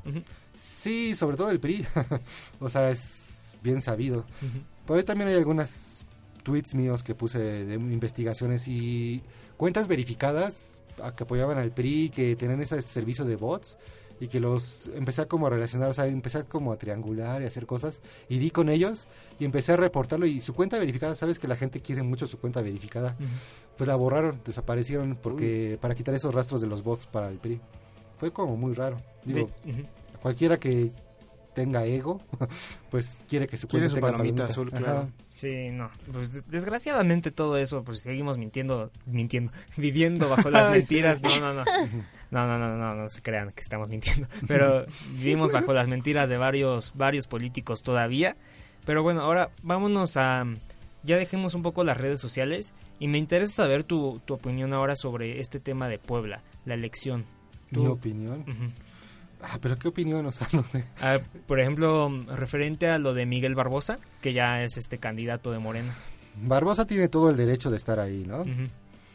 Sí, 0.55 1.17
sobre 1.17 1.37
todo 1.37 1.51
el 1.51 1.59
PRI. 1.59 1.85
o 2.61 2.71
sea, 2.71 2.91
es 2.91 3.57
bien 3.61 3.83
sabido. 3.83 4.25
Pero 4.87 4.99
ahí 5.01 5.05
también 5.05 5.31
hay 5.31 5.35
algunas 5.35 6.05
tweets 6.45 6.77
míos 6.77 7.03
que 7.03 7.17
puse 7.17 7.41
de 7.41 7.75
investigaciones 7.75 8.69
y 8.69 9.21
cuentas 9.57 9.89
verificadas 9.89 10.84
a 11.03 11.15
que 11.15 11.25
apoyaban 11.25 11.59
al 11.59 11.73
PRI, 11.73 12.11
que 12.11 12.37
tenían 12.37 12.61
ese 12.61 12.81
servicio 12.83 13.25
de 13.25 13.37
bots 13.37 13.77
y 14.21 14.29
que 14.29 14.41
los 14.41 14.89
empecé 14.95 15.23
a 15.23 15.27
como 15.27 15.47
a 15.47 15.51
relacionar, 15.51 15.91
o 15.91 15.95
sea, 15.95 16.07
empecé 16.07 16.39
a 16.39 16.45
como 16.45 16.73
a 16.73 16.77
triangular 16.77 17.43
y 17.43 17.47
hacer 17.47 17.67
cosas 17.67 18.01
y 18.29 18.39
di 18.39 18.51
con 18.51 18.69
ellos 18.69 19.07
y 19.39 19.45
empecé 19.45 19.73
a 19.73 19.77
reportarlo 19.77 20.27
y 20.27 20.41
su 20.41 20.55
cuenta 20.55 20.79
verificada, 20.79 21.17
sabes 21.17 21.39
que 21.39 21.49
la 21.49 21.57
gente 21.57 21.81
quiere 21.81 22.03
mucho 22.03 22.27
su 22.27 22.39
cuenta 22.39 22.63
verificada, 22.63 23.17
pues 23.77 23.89
la 23.89 23.97
borraron, 23.97 24.41
desaparecieron 24.45 25.19
porque 25.21 25.79
para 25.81 25.95
quitar 25.95 26.15
esos 26.15 26.35
rastros 26.35 26.61
de 26.61 26.69
los 26.69 26.83
bots 26.83 27.07
para 27.07 27.29
el 27.29 27.39
PRI. 27.39 27.61
Fue 28.17 28.33
como 28.33 28.57
muy 28.57 28.75
raro. 28.75 29.01
Digo, 29.25 29.51
cualquiera 30.23 30.59
que 30.59 30.93
tenga 31.55 31.85
ego, 31.85 32.21
pues 32.91 33.19
quiere 33.29 33.47
que 33.47 33.57
su 33.57 33.69
Quiere 33.69 33.89
su 33.89 33.95
tenga 33.97 34.09
palomita 34.13 34.47
palomita. 34.49 34.53
azul, 34.53 34.71
Ajá. 34.73 34.83
claro. 34.83 35.09
Sí, 35.31 35.71
no. 35.73 35.91
Pues 36.13 36.33
de- 36.33 36.43
desgraciadamente 36.43 37.31
todo 37.31 37.57
eso, 37.57 37.83
pues 37.85 38.01
seguimos 38.01 38.39
mintiendo, 38.39 38.91
mintiendo, 39.07 39.53
viviendo 39.77 40.29
bajo 40.29 40.51
las 40.51 40.65
Ay, 40.71 40.79
mentiras. 40.81 41.21
No, 41.23 41.41
no, 41.41 41.55
no. 41.55 41.65
No, 42.31 42.47
no, 42.49 42.59
no, 42.59 42.77
no, 42.77 42.95
no 42.97 43.09
se 43.09 43.23
crean 43.23 43.53
que 43.53 43.61
estamos 43.61 43.89
mintiendo. 43.89 44.27
Pero 44.49 44.87
vivimos 45.13 45.53
bajo 45.53 45.73
las 45.73 45.87
mentiras 45.89 46.29
de 46.29 46.37
varios, 46.37 46.93
varios 46.97 47.29
políticos 47.29 47.83
todavía. 47.83 48.37
Pero 48.85 49.03
bueno, 49.05 49.21
ahora 49.21 49.51
vámonos 49.63 50.17
a... 50.17 50.45
Ya 51.05 51.17
dejemos 51.19 51.55
un 51.55 51.63
poco 51.63 51.85
las 51.85 51.97
redes 51.99 52.19
sociales 52.19 52.73
y 52.99 53.09
me 53.09 53.19
interesa 53.19 53.53
saber 53.53 53.85
tu, 53.85 54.21
tu 54.25 54.35
opinión 54.35 54.73
ahora 54.73 54.97
sobre 54.97 55.39
este 55.39 55.61
tema 55.61 55.87
de 55.89 55.99
Puebla, 55.99 56.43
la 56.65 56.75
elección. 56.75 57.25
Mi 57.71 57.85
Tú- 57.85 57.93
opinión. 57.93 58.45
Ah, 59.47 59.59
pero 59.61 59.79
qué 59.79 59.89
opinión, 59.89 60.25
o 60.27 60.33
sea, 60.33 60.49
no 60.53 60.63
sé. 60.63 60.85
Ah, 61.01 61.19
por 61.47 61.61
ejemplo, 61.61 62.09
referente 62.35 62.89
a 62.89 62.99
lo 62.99 63.15
de 63.15 63.27
Miguel 63.27 63.55
Barbosa, 63.55 63.99
que 64.21 64.33
ya 64.33 64.63
es 64.63 64.77
este 64.77 64.99
candidato 64.99 65.53
de 65.53 65.59
Morena. 65.59 65.95
Barbosa 66.43 66.87
tiene 66.87 67.09
todo 67.09 67.31
el 67.31 67.37
derecho 67.37 67.71
de 67.71 67.77
estar 67.77 68.01
ahí, 68.01 68.25
¿no? 68.27 68.45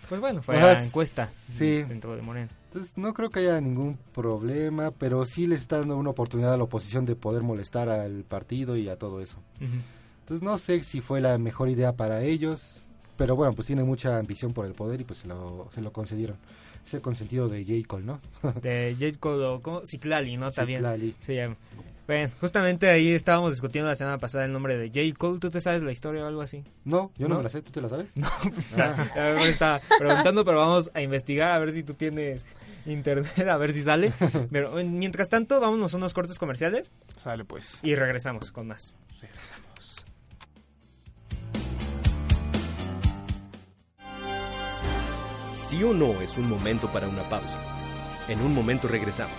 Pues 0.08 0.22
bueno, 0.22 0.42
fue 0.42 0.56
O 0.56 0.60
sea, 0.60 0.74
la 0.74 0.84
encuesta 0.84 1.28
sí. 1.28 1.84
dentro 1.84 2.16
de 2.16 2.22
Morena. 2.22 2.50
Entonces 2.68 2.94
no 2.96 3.14
creo 3.14 3.30
que 3.30 3.40
haya 3.40 3.60
ningún 3.60 3.98
problema, 4.14 4.92
pero 4.92 5.26
sí 5.26 5.48
le 5.48 5.56
está 5.56 5.80
dando 5.80 5.98
una 5.98 6.12
oportunidad 6.12 6.54
a 6.54 6.58
la 6.58 6.64
oposición 6.64 7.06
de 7.06 7.16
poder 7.16 7.42
molestar 7.44 7.90
al 7.90 8.24
partido 8.24 8.78
y 8.78 8.90
a 8.90 8.96
todo 8.96 9.22
eso. 9.22 9.38
Entonces 9.60 10.44
no 10.44 10.58
sé 10.60 10.84
si 10.84 11.02
fue 11.02 11.20
la 11.20 11.38
mejor 11.40 11.70
idea 11.70 11.94
para 11.94 12.22
ellos, 12.24 12.88
pero 13.20 13.36
bueno, 13.36 13.54
pues 13.54 13.68
tiene 13.68 13.84
mucha 13.84 14.18
ambición 14.18 14.52
por 14.54 14.66
el 14.66 14.74
poder 14.74 15.00
y 15.02 15.04
pues 15.04 15.20
se 15.20 15.28
lo, 15.28 15.70
se 15.76 15.82
lo 15.82 15.94
concedieron. 15.94 16.38
Es 16.84 16.94
el 16.96 17.02
consentido 17.02 17.48
de 17.50 17.64
J. 17.64 17.88
Cole, 17.88 18.06
¿no? 18.06 18.20
De 18.62 18.96
J. 19.00 19.20
Cole, 19.20 19.46
o 19.46 19.62
¿cómo? 19.62 19.86
Ciclali, 19.86 20.38
¿no? 20.38 20.48
Está 20.48 20.64
bien. 20.64 20.78
Citlali. 20.80 21.16
Se 21.20 21.36
llama. 21.36 21.56
Bueno, 22.08 22.32
justamente 22.42 22.90
ahí 22.90 23.12
estábamos 23.12 23.52
discutiendo 23.52 23.88
la 23.88 23.94
semana 23.96 24.18
pasada 24.18 24.46
el 24.46 24.52
nombre 24.52 24.76
de 24.78 24.88
J. 24.88 25.16
Cole. 25.20 25.38
¿Tú 25.40 25.52
te 25.52 25.62
sabes 25.62 25.84
la 25.84 25.92
historia 25.92 26.24
o 26.24 26.28
algo 26.28 26.42
así? 26.42 26.64
No, 26.86 27.12
yo 27.18 27.28
no, 27.28 27.36
¿No? 27.36 27.38
me 27.40 27.44
la 27.44 27.50
sé, 27.52 27.62
¿tú 27.62 27.72
te 27.72 27.82
la 27.82 27.90
sabes? 27.90 28.10
No, 28.16 28.28
pues 28.52 28.74
Ah. 28.80 29.12
a 29.14 29.20
ver, 29.20 29.36
me 29.36 29.50
estaba 29.50 29.80
preguntando, 30.00 30.44
pero 30.46 30.58
vamos 30.58 30.90
a 30.96 31.02
investigar 31.02 31.52
a 31.52 31.60
ver 31.60 31.72
si 31.74 31.84
tú 31.84 31.94
tienes 31.94 32.48
internet, 32.88 33.38
a 33.48 33.58
ver 33.58 33.74
si 33.74 33.84
sale. 33.84 34.12
Pero 34.52 34.72
mientras 34.84 35.30
tanto, 35.30 35.60
vámonos 35.60 35.94
a 35.94 35.98
unos 35.98 36.14
cortes 36.16 36.40
comerciales 36.40 36.90
Sale 37.18 37.44
pues. 37.46 37.78
y 37.84 37.94
regresamos 37.94 38.52
con 38.52 38.66
más. 38.68 38.96
Regresamos. 39.22 39.69
Sí 45.70 45.84
o 45.84 45.94
no 45.94 46.20
es 46.20 46.36
un 46.36 46.50
momento 46.50 46.92
para 46.92 47.08
una 47.08 47.22
pausa. 47.30 47.60
En 48.28 48.42
un 48.42 48.56
momento 48.56 48.88
regresamos. 48.88 49.38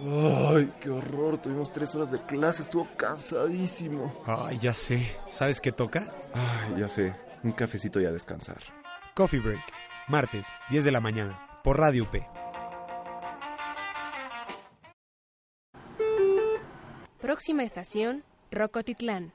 Ay, 0.00 0.72
qué 0.80 0.88
horror. 0.88 1.36
Tuvimos 1.36 1.70
tres 1.70 1.94
horas 1.94 2.10
de 2.10 2.22
clase. 2.22 2.62
Estuvo 2.62 2.88
cansadísimo. 2.96 4.14
Ay, 4.24 4.58
ya 4.62 4.72
sé. 4.72 5.14
¿Sabes 5.28 5.60
qué 5.60 5.72
toca? 5.72 6.10
Ay, 6.32 6.80
ya 6.80 6.88
sé. 6.88 7.14
Un 7.42 7.52
cafecito 7.52 8.00
y 8.00 8.06
a 8.06 8.12
descansar. 8.12 8.62
Coffee 9.14 9.40
Break. 9.40 9.60
Martes, 10.08 10.46
10 10.70 10.84
de 10.84 10.90
la 10.90 11.02
mañana. 11.02 11.60
Por 11.62 11.78
Radio 11.78 12.10
P. 12.10 12.26
Próxima 17.20 17.62
estación, 17.62 18.24
Rocotitlán. 18.50 19.34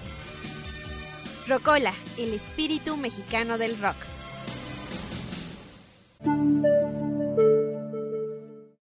Rocola, 1.51 1.93
el 2.17 2.33
espíritu 2.33 2.95
mexicano 2.95 3.57
del 3.57 3.77
rock. 3.81 3.97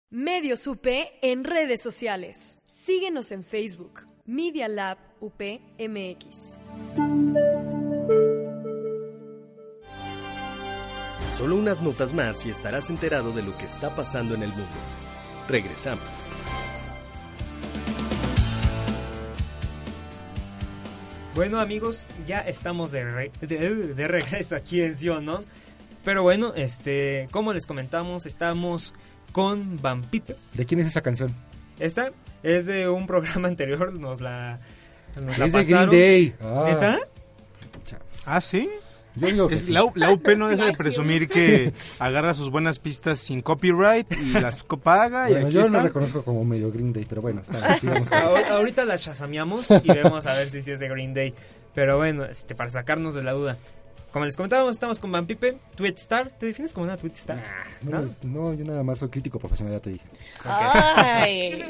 Medios 0.10 0.68
UP 0.68 0.86
en 1.22 1.46
redes 1.46 1.82
sociales. 1.82 2.60
Síguenos 2.66 3.32
en 3.32 3.46
Facebook, 3.46 4.06
Media 4.26 4.68
Lab 4.68 4.98
UPMX. 5.22 6.58
Solo 11.38 11.56
unas 11.56 11.82
notas 11.82 12.12
más 12.14 12.46
y 12.46 12.50
estarás 12.50 12.90
enterado 12.90 13.32
de 13.32 13.44
lo 13.44 13.58
que 13.58 13.64
está 13.64 13.96
pasando 13.96 14.36
en 14.36 14.44
el 14.44 14.50
mundo. 14.50 14.78
Regresamos. 15.48 16.04
Bueno 21.38 21.60
amigos, 21.62 22.08
ya 22.26 22.40
estamos 22.40 22.92
de, 22.92 23.04
re- 23.04 23.32
de, 23.42 23.94
de 23.94 24.08
regreso 24.08 24.56
aquí 24.56 24.82
en 24.82 24.98
Sion, 24.98 25.24
¿no? 25.24 25.44
Pero 26.04 26.24
bueno, 26.24 26.54
este, 26.56 27.28
como 27.32 27.54
les 27.54 27.68
comentamos, 27.68 28.26
estamos 28.26 28.94
con 29.32 29.80
Van 29.80 30.02
Pipe. 30.02 30.36
¿De 30.56 30.66
quién 30.66 30.80
es 30.82 30.88
esa 30.88 31.02
canción? 31.02 31.36
Esta 31.78 32.12
es 32.42 32.66
de 32.66 32.90
un 32.90 33.06
programa 33.06 33.48
anterior, 33.50 33.94
nos 33.94 34.20
la, 34.20 34.60
nos 35.16 35.38
la 35.38 35.46
Es 35.46 35.52
de 35.54 35.60
pasaron. 35.60 35.90
Green 35.90 35.92
Day. 35.92 36.36
Ah. 36.42 36.66
¿Neta? 36.68 37.00
¿Ah, 38.26 38.42
sí? 38.42 38.68
Yo 39.18 39.28
digo 39.28 39.48
que 39.48 39.56
Es- 39.56 39.66
sí. 39.66 39.72
la, 39.72 39.84
U- 39.84 39.92
la 39.96 40.12
UP 40.12 40.28
no 40.38 40.48
deja 40.50 40.66
de 40.66 40.74
presumir 40.74 41.28
que 41.28 41.74
agarra 42.00 42.34
sus 42.34 42.50
buenas 42.50 42.80
pistas 42.80 43.20
sin 43.20 43.42
copyright 43.42 44.12
y 44.14 44.32
las 44.34 44.64
paga. 44.64 45.30
y 45.30 45.34
Bueno, 45.34 45.48
aquí 45.48 45.56
yo 45.56 45.62
están. 45.62 45.84
reconozco 45.84 46.24
como 46.24 46.44
medio 46.46 46.72
Green 46.72 46.94
Day, 46.94 47.06
pero 47.08 47.22
bueno, 47.22 47.42
está 47.42 47.78
bien, 47.82 48.04
Ahorita 48.52 48.86
la 48.86 48.98
chasameamos 48.98 49.72
y 49.72 49.88
vemos 49.92 50.26
a 50.28 50.34
ver 50.34 50.50
si 50.50 50.62
sí 50.62 50.72
es 50.72 50.80
de 50.80 50.88
Green 50.90 51.14
Day. 51.14 51.34
Pero 51.74 51.98
bueno, 51.98 52.26
este, 52.26 52.56
para 52.56 52.70
sacarnos 52.70 53.14
de 53.16 53.24
la 53.24 53.34
duda. 53.34 53.58
Como 54.12 54.26
les 54.26 54.36
comentábamos, 54.38 54.72
estamos 54.72 55.00
con 55.00 55.12
Van 55.12 55.28
Pipe, 55.28 55.58
Tweet 55.76 55.94
Star. 55.98 56.30
¿Te 56.40 56.48
defines 56.48 56.74
como 56.74 56.86
una 56.86 56.98
Tweet 56.98 57.12
Star? 57.14 57.44
No, 57.84 58.02
no, 58.24 58.54
yo 58.54 58.66
nada 58.66 58.82
más 58.84 58.98
soy 59.00 59.10
crítico 59.10 59.38
profesional, 59.38 59.74
ya 59.76 59.80
te 59.82 59.90
dije. 59.92 60.06
Ay. 60.44 61.64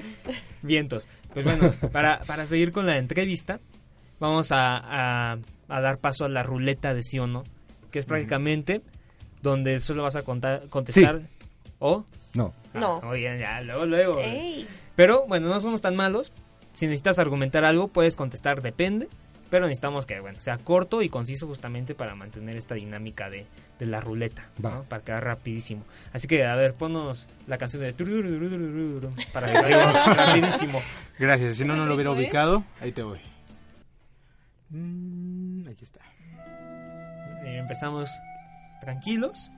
Vientos. 0.62 1.08
Pues 1.34 1.46
bueno, 1.46 1.74
para, 1.92 2.20
para 2.26 2.46
seguir 2.46 2.72
con 2.72 2.86
la 2.86 2.98
entrevista, 2.98 3.60
vamos 4.20 4.52
a, 4.52 5.32
a- 5.34 5.38
a 5.70 5.82
dar 5.82 6.00
paso 6.00 6.26
a 6.26 6.30
la 6.30 6.44
ruleta 6.44 6.94
de 6.94 7.04
sí 7.04 7.20
o 7.20 7.28
no, 7.28 7.44
que 7.92 8.00
es 8.00 8.06
prácticamente 8.06 8.82
donde 9.42 9.80
solo 9.80 10.04
vas 10.04 10.16
a 10.16 10.24
contar, 10.24 10.68
contestar 10.70 11.22
o... 11.80 12.04
No. 12.34 12.54
No. 12.74 13.00
Ah, 13.02 13.10
Oye, 13.10 13.40
ya, 13.40 13.62
luego, 13.62 13.86
luego. 13.86 14.20
Ey. 14.20 14.68
Pero 14.96 15.26
bueno, 15.28 15.48
no 15.48 15.60
somos 15.60 15.82
tan 15.82 15.96
malos. 15.96 16.32
Si 16.74 16.86
necesitas 16.86 17.18
argumentar 17.20 17.66
algo, 17.66 17.88
puedes 17.88 18.16
contestar 18.16 18.62
depende. 18.62 19.08
Pero 19.50 19.66
necesitamos 19.66 20.06
que 20.06 20.20
bueno 20.20 20.42
sea 20.42 20.58
corto 20.58 21.02
y 21.02 21.10
conciso 21.10 21.48
justamente 21.48 21.96
para 21.96 22.16
mantener 22.16 22.58
esta 22.58 22.76
dinámica 22.76 23.30
de, 23.30 23.46
de 23.80 23.86
la 23.86 24.02
ruleta, 24.02 24.50
Va. 24.64 24.76
¿no? 24.76 24.84
para 24.84 25.04
quedar 25.04 25.24
rapidísimo. 25.24 25.84
Así 26.12 26.28
que, 26.28 26.46
a 26.46 26.56
ver, 26.56 26.74
ponnos 26.74 27.30
la 27.48 27.58
canción 27.58 27.82
de... 27.84 27.94
Para 29.32 29.48
que 29.48 29.60
quede 29.68 29.94
rapidísimo. 30.14 30.82
Gracias, 31.18 31.56
si 31.56 31.64
no, 31.64 31.78
no 31.78 31.86
lo 31.86 31.96
hubiera 31.96 32.12
ubicado. 32.12 32.66
Ahí 32.82 32.92
te 32.92 33.04
voy. 33.04 33.20
Mm, 34.70 35.47
aquí 35.72 35.84
está. 35.84 36.00
Y 37.46 37.56
empezamos 37.56 38.12
tranquilos. 38.82 39.52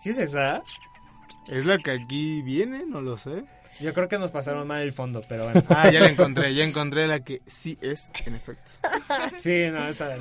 ¿Sí 0.00 0.10
es 0.10 0.18
esa? 0.18 0.62
¿Es 1.48 1.66
la 1.66 1.78
que 1.78 1.90
aquí 1.90 2.42
viene? 2.42 2.84
No 2.86 3.00
lo 3.00 3.16
sé. 3.16 3.44
Yo 3.80 3.94
creo 3.94 4.08
que 4.08 4.18
nos 4.18 4.30
pasaron 4.30 4.66
mal 4.68 4.82
el 4.82 4.92
fondo, 4.92 5.22
pero 5.28 5.44
bueno. 5.44 5.62
Ah, 5.70 5.90
ya 5.90 6.00
la 6.00 6.08
encontré, 6.10 6.54
ya 6.54 6.64
encontré 6.64 7.06
la 7.06 7.20
que 7.20 7.40
sí 7.46 7.78
es, 7.80 8.10
en 8.26 8.34
efecto. 8.34 8.72
Sí, 9.36 9.68
no, 9.72 9.86
esa... 9.88 10.16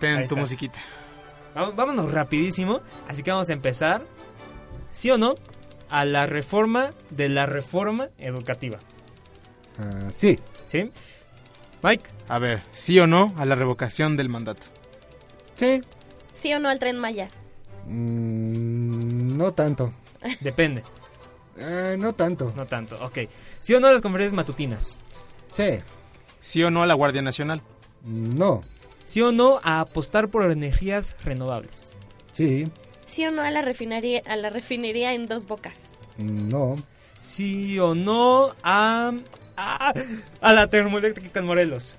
Ten 0.00 0.10
Ahí 0.16 0.18
tu 0.20 0.34
está. 0.34 0.36
musiquita. 0.36 0.78
Vamos- 1.54 1.76
Vámonos 1.76 2.10
rapidísimo. 2.12 2.80
Así 3.08 3.22
que 3.22 3.30
vamos 3.30 3.50
a 3.50 3.52
empezar, 3.52 4.04
¿sí 4.90 5.10
o 5.10 5.18
no? 5.18 5.34
A 5.90 6.04
la 6.06 6.24
reforma 6.26 6.90
de 7.10 7.28
la 7.28 7.44
reforma 7.46 8.08
educativa. 8.18 8.78
Ah, 9.78 10.08
sí. 10.14 10.38
¿Sí? 10.66 10.90
Mike. 11.84 12.06
A 12.28 12.38
ver, 12.38 12.62
¿sí 12.72 12.98
o 12.98 13.06
no 13.06 13.34
a 13.36 13.44
la 13.44 13.54
revocación 13.54 14.16
del 14.16 14.30
mandato? 14.30 14.62
Sí. 15.54 15.82
¿Sí 16.32 16.54
o 16.54 16.58
no 16.58 16.70
al 16.70 16.78
tren 16.78 16.98
Maya? 16.98 17.28
Mm, 17.86 19.36
no 19.36 19.52
tanto. 19.52 19.92
Depende. 20.40 20.82
Eh, 21.58 21.96
no 21.98 22.14
tanto. 22.14 22.50
No 22.56 22.64
tanto, 22.64 22.96
ok. 23.04 23.28
¿Sí 23.60 23.74
o 23.74 23.80
no 23.80 23.88
a 23.88 23.92
las 23.92 24.00
conferencias 24.00 24.34
matutinas? 24.34 24.98
Sí. 25.54 25.78
¿Sí 26.40 26.64
o 26.64 26.70
no 26.70 26.82
a 26.82 26.86
la 26.86 26.94
Guardia 26.94 27.20
Nacional? 27.20 27.60
No. 28.02 28.62
¿Sí 29.04 29.20
o 29.20 29.30
no 29.30 29.60
a 29.62 29.80
apostar 29.80 30.28
por 30.28 30.50
energías 30.50 31.14
renovables? 31.22 31.90
Sí. 32.32 32.66
¿Sí 33.06 33.26
o 33.26 33.30
no 33.30 33.42
a 33.42 33.50
la 33.50 33.60
refinería, 33.60 34.22
a 34.26 34.36
la 34.36 34.48
refinería 34.48 35.12
en 35.12 35.26
dos 35.26 35.46
bocas? 35.46 35.90
No. 36.16 36.76
¿Sí 37.18 37.78
o 37.78 37.94
no 37.94 38.54
a... 38.62 39.12
a, 39.56 39.92
a 40.40 40.52
la 40.52 40.68
termoeléctrica 40.68 41.40
en 41.40 41.46
Morelos? 41.46 41.96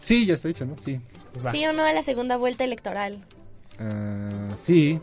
Sí, 0.00 0.26
ya 0.26 0.34
está 0.34 0.48
dicho, 0.48 0.64
¿no? 0.66 0.76
Sí. 0.84 1.00
Va. 1.44 1.52
¿Sí 1.52 1.64
o 1.66 1.72
no 1.72 1.84
a 1.84 1.92
la 1.92 2.02
segunda 2.02 2.36
vuelta 2.36 2.64
electoral? 2.64 3.24
Ah, 3.78 4.48
sí. 4.56 5.00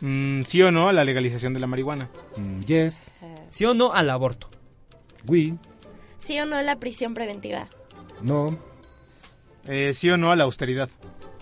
Mm, 0.00 0.42
¿Sí 0.42 0.60
o 0.62 0.70
no 0.70 0.88
a 0.88 0.92
la 0.92 1.04
legalización 1.04 1.54
de 1.54 1.60
la 1.60 1.66
marihuana? 1.66 2.10
Mm, 2.36 2.60
yes. 2.62 3.10
¿Sí 3.50 3.64
o 3.64 3.74
no 3.74 3.92
al 3.92 4.10
aborto? 4.10 4.48
Oui. 5.28 5.56
¿Sí 6.18 6.38
o 6.40 6.46
no 6.46 6.56
a 6.56 6.62
la 6.62 6.76
prisión 6.76 7.14
preventiva? 7.14 7.68
No. 8.20 8.56
Eh, 9.66 9.94
¿Sí 9.94 10.10
o 10.10 10.16
no 10.16 10.32
a 10.32 10.36
la 10.36 10.44
austeridad? 10.44 10.88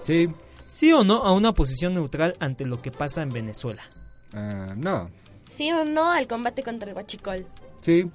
Sí. 0.04 0.28
¿Sí 0.66 0.92
o 0.92 1.04
no 1.04 1.24
a 1.24 1.32
una 1.32 1.52
posición 1.52 1.94
neutral 1.94 2.34
ante 2.38 2.64
lo 2.64 2.80
que 2.80 2.90
pasa 2.90 3.22
en 3.22 3.30
Venezuela? 3.30 3.82
Ah, 4.34 4.74
no. 4.76 5.10
¿Sí 5.50 5.72
o 5.72 5.84
no 5.84 6.12
al 6.12 6.26
combate 6.28 6.62
contra 6.62 6.90
el 6.90 6.96
huachicol? 6.96 7.46
Sí. 7.80 8.08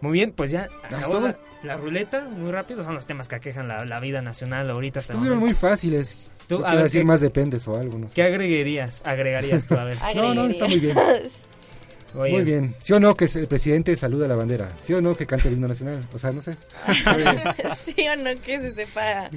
Muy 0.00 0.12
bien, 0.12 0.32
pues 0.32 0.50
ya 0.50 0.68
¿es 0.88 0.94
acabó 0.94 1.20
la, 1.20 1.36
la 1.62 1.76
ruleta, 1.76 2.22
muy 2.24 2.50
rápido, 2.52 2.82
son 2.84 2.94
los 2.94 3.06
temas 3.06 3.28
que 3.28 3.36
aquejan 3.36 3.68
la, 3.68 3.84
la 3.84 4.00
vida 4.00 4.22
nacional 4.22 4.68
ahorita. 4.70 5.00
hasta 5.00 5.12
Estuvieron 5.14 5.38
muy 5.38 5.54
fáciles. 5.54 6.30
Tú, 6.46 6.64
a 6.64 6.74
ver, 6.74 6.84
decir 6.84 7.00
¿qué- 7.00 7.06
más 7.06 7.20
dependes 7.20 7.66
o 7.66 7.76
algo, 7.76 7.98
no 7.98 8.08
sé. 8.08 8.14
¿Qué 8.14 8.22
agregarías? 8.22 9.02
Agregarías 9.06 9.66
tú, 9.66 9.74
a 9.76 9.84
ver. 9.84 9.96
No, 10.14 10.34
no, 10.34 10.46
está 10.46 10.66
muy 10.68 10.78
bien. 10.78 10.96
Oye, 12.14 12.32
Muy 12.32 12.44
bien. 12.44 12.74
¿Sí 12.82 12.92
o 12.94 13.00
no 13.00 13.14
que 13.14 13.26
el 13.26 13.46
presidente 13.46 13.94
saluda 13.96 14.26
la 14.26 14.36
bandera? 14.36 14.68
¿Sí 14.84 14.94
o 14.94 15.02
no 15.02 15.14
que 15.14 15.26
cante 15.26 15.48
el 15.48 15.54
himno 15.54 15.68
nacional? 15.68 16.00
O 16.14 16.18
sea, 16.18 16.30
no 16.30 16.40
sé. 16.40 16.56
¿Sí 17.84 18.06
o 18.08 18.16
no 18.16 18.30
que 18.40 18.58
se 18.60 18.72
sepa 18.74 19.28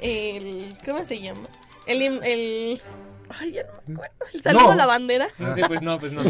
el... 0.00 0.74
¿Cómo 0.86 1.04
se 1.04 1.20
llama? 1.20 1.40
El... 1.86 2.00
im- 2.00 2.20
el 2.24 2.80
ay, 3.40 3.52
ya 3.52 3.64
no 3.64 3.72
me 3.86 3.94
acuerdo. 3.94 4.14
¿El 4.32 4.42
saludo 4.42 4.62
No. 4.62 4.70
a 4.70 4.74
la 4.76 4.86
bandera? 4.86 5.26
No 5.38 5.54
sé, 5.54 5.62
pues 5.66 5.82
no, 5.82 5.98
pues 5.98 6.12
no. 6.12 6.22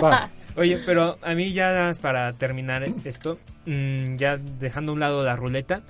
Va. 0.00 0.28
Oye, 0.56 0.78
pero 0.86 1.18
a 1.22 1.34
mí 1.34 1.52
ya 1.52 1.90
para 2.00 2.32
terminar 2.32 2.84
esto, 3.04 3.38
mm, 3.66 4.14
ya 4.14 4.36
dejando 4.36 4.92
a 4.92 4.94
un 4.94 5.00
lado 5.00 5.24
la 5.24 5.34
ruleta, 5.34 5.82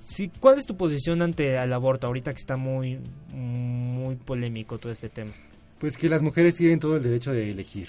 sí, 0.00 0.30
¿cuál 0.40 0.58
es 0.58 0.66
tu 0.66 0.76
posición 0.76 1.20
ante 1.20 1.56
el 1.56 1.72
aborto 1.72 2.06
ahorita 2.06 2.32
que 2.32 2.38
está 2.38 2.56
muy, 2.56 2.98
muy 3.30 4.16
polémico 4.16 4.78
todo 4.78 4.92
este 4.92 5.10
tema? 5.10 5.32
Pues 5.78 5.98
que 5.98 6.08
las 6.08 6.22
mujeres 6.22 6.54
tienen 6.54 6.80
todo 6.80 6.96
el 6.96 7.02
derecho 7.02 7.32
de 7.32 7.50
elegir. 7.50 7.88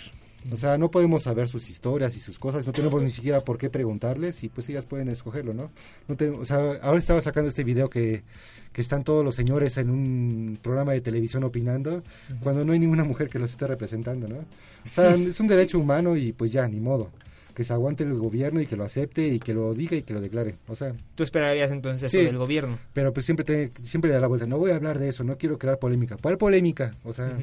O 0.51 0.57
sea, 0.57 0.77
no 0.77 0.89
podemos 0.91 1.23
saber 1.23 1.47
sus 1.47 1.69
historias 1.69 2.15
y 2.15 2.19
sus 2.19 2.39
cosas, 2.39 2.65
no 2.65 2.71
tenemos 2.73 3.01
ni 3.03 3.09
siquiera 3.11 3.41
por 3.43 3.57
qué 3.57 3.69
preguntarles 3.69 4.43
y 4.43 4.49
pues 4.49 4.69
ellas 4.69 4.85
pueden 4.85 5.09
escogerlo, 5.09 5.53
¿no? 5.53 5.71
no 6.07 6.15
tenemos- 6.15 6.41
o 6.41 6.45
sea, 6.45 6.57
ahora 6.81 6.99
estaba 6.99 7.21
sacando 7.21 7.49
este 7.49 7.63
video 7.63 7.89
que, 7.89 8.23
que 8.71 8.81
están 8.81 9.03
todos 9.03 9.25
los 9.25 9.35
señores 9.35 9.77
en 9.77 9.89
un 9.89 10.57
programa 10.61 10.93
de 10.93 11.01
televisión 11.01 11.43
opinando 11.43 12.03
cuando 12.41 12.63
no 12.63 12.73
hay 12.73 12.79
ninguna 12.79 13.03
mujer 13.03 13.29
que 13.29 13.39
los 13.39 13.51
esté 13.51 13.67
representando, 13.67 14.27
¿no? 14.27 14.37
O 14.37 14.89
sea, 14.89 15.13
es 15.15 15.39
un 15.39 15.47
derecho 15.47 15.79
humano 15.79 16.15
y 16.15 16.31
pues 16.33 16.51
ya, 16.51 16.67
ni 16.67 16.79
modo. 16.79 17.09
Que 17.53 17.63
se 17.63 17.73
aguante 17.73 18.03
el 18.03 18.13
gobierno 18.13 18.61
y 18.61 18.67
que 18.67 18.75
lo 18.75 18.83
acepte 18.83 19.27
y 19.27 19.39
que 19.39 19.51
lo 19.55 19.73
diga 19.73 19.97
y 19.97 20.03
que 20.03 20.13
lo 20.13 20.21
declare. 20.21 20.57
O 20.67 20.75
sea, 20.75 20.93
¿Tú 21.15 21.23
esperarías 21.23 21.71
entonces 21.71 22.13
eso 22.13 22.23
del 22.23 22.37
gobierno? 22.37 22.77
pero 22.93 23.11
pues 23.11 23.25
siempre 23.25 23.43
te, 23.43 23.71
siempre 23.83 24.09
le 24.09 24.13
da 24.13 24.21
la 24.21 24.27
vuelta. 24.27 24.45
No 24.45 24.59
voy 24.59 24.69
a 24.69 24.75
hablar 24.75 24.99
de 24.99 25.09
eso, 25.09 25.23
no 25.23 25.37
quiero 25.39 25.57
crear 25.57 25.79
polémica. 25.79 26.17
¿Cuál 26.21 26.37
polémica? 26.37 26.93
O 27.03 27.13
sea, 27.13 27.35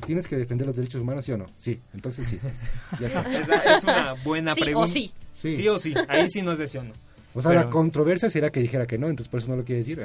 tienes 0.00 0.26
que 0.26 0.36
defender 0.36 0.66
los 0.66 0.76
derechos 0.76 1.00
humanos, 1.00 1.24
¿sí 1.24 1.32
o 1.32 1.38
no? 1.38 1.46
Sí, 1.58 1.80
entonces 1.92 2.26
sí. 2.28 2.38
Ya 3.00 3.06
está. 3.06 3.20
Esa 3.40 3.76
es 3.76 3.84
una 3.84 4.12
buena 4.24 4.54
Sí 4.54 4.60
o 4.62 4.64
pregunta. 4.64 4.92
sí. 4.92 5.12
Sí. 5.34 5.56
Sí 5.56 5.68
o 5.68 5.78
sí, 5.78 5.92
ahí 6.08 6.28
sí 6.30 6.42
no 6.42 6.52
es 6.52 6.58
de 6.58 6.66
sí 6.66 6.78
o 6.78 6.82
no. 6.84 6.92
O 7.34 7.42
sea, 7.42 7.50
Pero- 7.50 7.62
la 7.64 7.70
controversia 7.70 8.30
será 8.30 8.50
que 8.50 8.60
dijera 8.60 8.86
que 8.86 8.96
no, 8.98 9.08
entonces 9.08 9.28
por 9.30 9.40
eso 9.40 9.48
no 9.50 9.56
lo 9.56 9.64
quiere 9.64 9.80
decir. 9.80 10.00